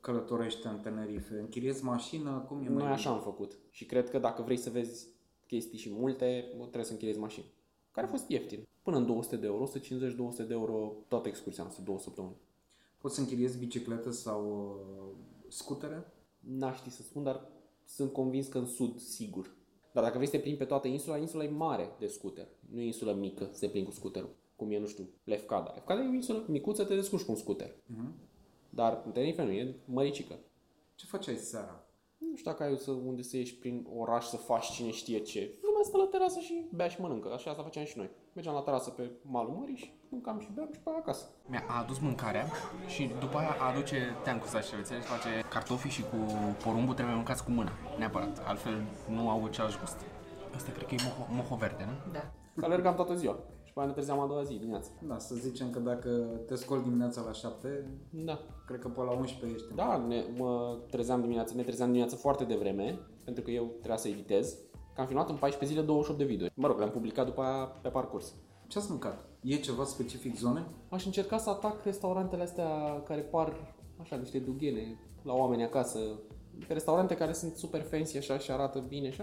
[0.00, 1.38] călătorește în Tenerife?
[1.38, 2.44] Închiriezi mașină?
[2.48, 3.58] Cum e mai Noi așa am făcut.
[3.70, 5.06] Și cred că dacă vrei să vezi
[5.46, 7.46] chestii și multe, trebuie să închiriezi mașină.
[7.90, 8.66] Care a fost ieftin.
[8.82, 12.36] Până în 200 de euro, 150-200 de euro toată excursia noastră, două săptămâni.
[12.98, 15.16] Poți să închiriezi biciclete sau uh,
[15.48, 16.12] scutere?
[16.38, 17.48] N-aș ști să spun, dar
[17.84, 19.56] sunt convins că în sud, sigur.
[19.92, 22.48] Dar dacă vrei să te plimbi pe toată insula, insula e mare de scooter.
[22.72, 24.36] Nu e insulă mică să te plimbi cu scooterul.
[24.56, 25.70] Cum e, nu știu, Lefkada.
[25.74, 27.74] Lefkada e o insulă micuță, te descurci cu un scooter.
[27.86, 28.14] Mhm.
[28.70, 30.38] Dar în Tenerife nu, e măricică.
[30.94, 31.88] Ce faceai seara?
[32.18, 35.58] Nu știu dacă ai să, unde să ieși prin oraș să faci cine știe ce.
[35.62, 37.32] Lumea stă la terasă și bea și mănâncă.
[37.32, 38.10] Așa asta făceam și noi.
[38.32, 41.24] Mergeam la terasă pe malul mării și mâncam și beam și pe aia acasă.
[41.46, 42.46] Mi-a adus mâncarea
[42.86, 46.16] și după aia aduce teancul ăsta și rețele și face cartofii și cu
[46.64, 48.46] porumbul trebuie mâncați cu mâna, neapărat.
[48.46, 49.98] Altfel nu au același gust.
[50.54, 52.12] Asta cred că e moho, moho verde, nu?
[52.12, 52.32] Da.
[52.62, 53.38] Alergam toată ziua.
[53.64, 54.90] Și pe aia ne trezeam a doua zi dimineața.
[55.06, 56.08] Da, să zicem că dacă
[56.46, 58.38] te scoli dimineața la 7, Da.
[58.66, 62.16] cred că pe la 11 ești în Da, ne, mă trezeam dimineața, ne trezeam dimineața
[62.16, 64.56] foarte devreme, pentru că eu trebuia să editez.
[64.94, 66.46] Că am filmat în 14 zile 28 de video.
[66.54, 68.34] Mă rog, le-am publicat după aia pe parcurs.
[68.66, 69.24] Ce ați mâncat?
[69.42, 70.66] E ceva specific zone?
[70.88, 75.98] Aș încerca să atac restaurantele astea care par așa niște dughele la oameni acasă.
[76.68, 79.20] Restaurante care sunt super fancy așa și arată bine și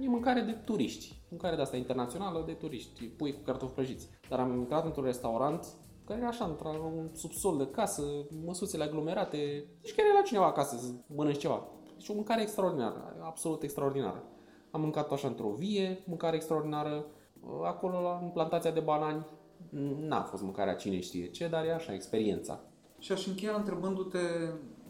[0.00, 1.22] e mâncare de turiști.
[1.28, 3.04] Mâncare de asta internațională de turiști.
[3.04, 4.08] Pui cu cartofi prăjiți.
[4.28, 5.66] Dar am intrat într-un restaurant
[6.04, 8.02] care era așa, într-un subsol de casă,
[8.44, 9.36] măsuțele aglomerate.
[9.82, 11.66] Deci chiar era cineva acasă să mănânci ceva.
[11.96, 14.24] Deci o mâncare extraordinară, absolut extraordinară.
[14.70, 17.06] Am mâncat așa într-o vie, mâncare extraordinară.
[17.64, 19.26] Acolo, la în plantația de banani,
[19.98, 22.60] n-a fost mâncarea cine știe ce, dar e așa, experiența.
[22.98, 24.18] Și aș încheia întrebându-te,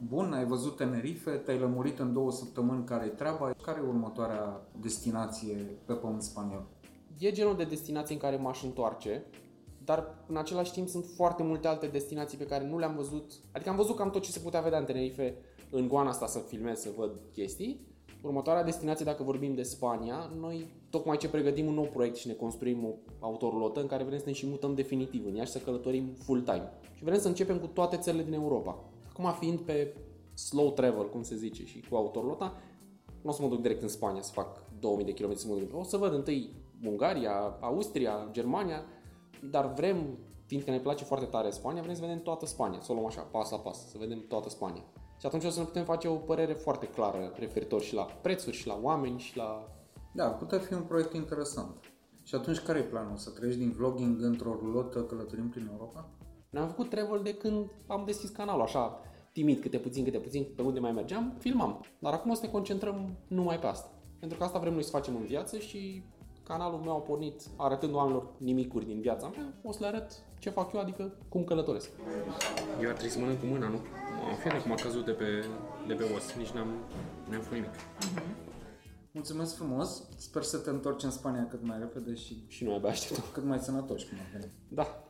[0.09, 4.61] bun, ai văzut Tenerife, te-ai lămurit în două săptămâni care e treaba, care e următoarea
[4.81, 6.67] destinație pe pământ spaniol?
[7.19, 9.25] E genul de destinație în care m-aș întoarce,
[9.85, 13.33] dar în același timp sunt foarte multe alte destinații pe care nu le-am văzut.
[13.53, 15.35] Adică am văzut cam tot ce se putea vedea în Tenerife,
[15.71, 17.89] în goana asta să filmez, să văd chestii.
[18.23, 22.33] Următoarea destinație, dacă vorbim de Spania, noi tocmai ce pregătim un nou proiect și ne
[22.33, 25.59] construim o autorulotă în care vrem să ne și mutăm definitiv în ea și să
[25.59, 26.73] călătorim full-time.
[26.95, 28.79] Și vrem să începem cu toate țările din Europa.
[29.11, 29.97] Acum fiind pe
[30.35, 32.57] slow travel, cum se zice, și cu autorulota,
[33.23, 35.55] nu o să mă duc direct în Spania să fac 2000 de km să mă
[35.55, 35.79] duc.
[35.79, 36.55] O să văd întâi
[36.85, 38.85] Ungaria, Austria, Germania,
[39.51, 42.95] dar vrem, fiindcă ne place foarte tare Spania, vrem să vedem toată Spania, să o
[42.95, 44.85] luăm așa, pas la pas, să vedem toată Spania.
[45.19, 48.57] Și atunci o să ne putem face o părere foarte clară referitor și la prețuri,
[48.57, 49.69] și la oameni, și la...
[50.13, 51.93] Da, putea fi un proiect interesant.
[52.23, 53.17] Și atunci care e planul?
[53.17, 56.09] Să treci din vlogging într-o rulotă călătorim prin Europa?
[56.51, 59.01] Ne-am făcut travel de când am deschis canalul, așa,
[59.33, 61.85] timid, câte puțin, câte puțin, pe unde mai mergeam, filmam.
[61.99, 63.91] Dar acum o să ne concentrăm numai pe asta.
[64.19, 66.03] Pentru că asta vrem noi să facem în viață și
[66.43, 70.51] canalul meu a pornit arătând oamenilor nimicuri din viața mea, o să le arăt ce
[70.51, 71.91] fac eu, adică cum călătoresc.
[72.83, 73.77] Eu ar trebui să mănânc cu mâna, nu?
[74.29, 75.45] Am fi cum a căzut de pe,
[75.87, 76.69] de pe os, nici n-am,
[77.31, 77.71] n-am făcut nimic.
[79.13, 82.89] Mulțumesc frumos, sper să te întorci în Spania cât mai repede și, Și noi abia
[82.91, 83.25] așteptăm.
[83.33, 84.53] cât mai sănătoși cum ar veni.
[84.69, 85.05] Da.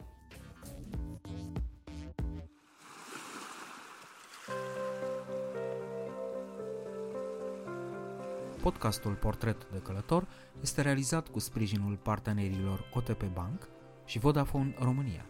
[8.60, 10.26] Podcastul Portret de Călător
[10.60, 13.68] este realizat cu sprijinul partenerilor OTP Bank
[14.04, 15.26] și Vodafone România,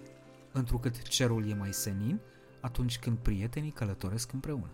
[0.52, 2.20] întrucât cerul e mai senin
[2.60, 4.70] atunci când prietenii călătoresc împreună.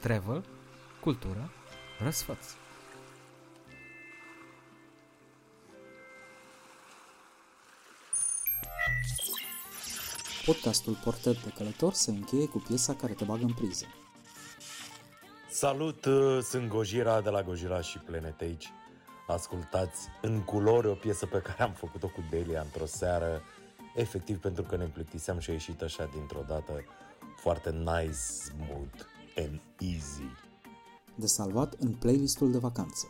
[0.00, 0.44] Travel,
[1.00, 1.50] cultură,
[2.02, 2.63] răsfăț.
[10.44, 13.84] Podcastul Portret de Călător se încheie cu piesa care te bagă în priză.
[15.50, 18.68] Salut, uh, sunt Gojira de la Gojira și Planet Age.
[19.26, 23.42] Ascultați în culori o piesă pe care am făcut-o cu Delia într-o seară,
[23.94, 26.84] efectiv pentru că ne plictiseam și a ieșit așa dintr-o dată
[27.36, 29.00] foarte nice, smooth
[29.36, 30.28] and easy.
[31.14, 33.06] De salvat în playlistul de vacanță.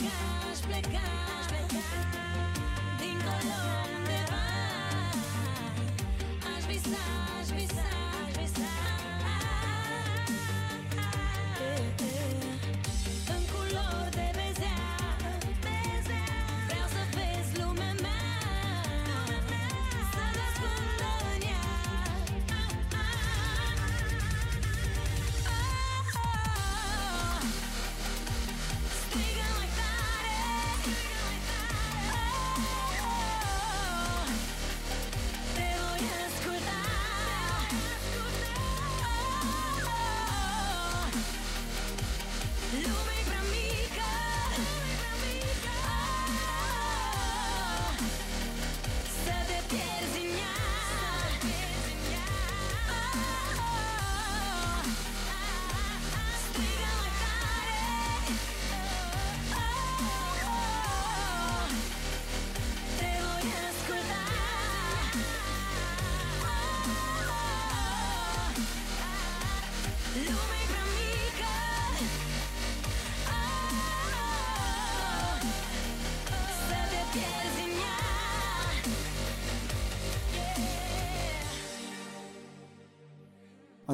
[0.00, 0.27] Yeah.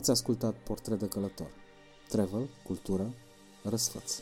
[0.05, 1.50] Ați ascultat Portret de călător.
[2.09, 3.14] Travel, cultură,
[3.62, 4.20] răsfăț.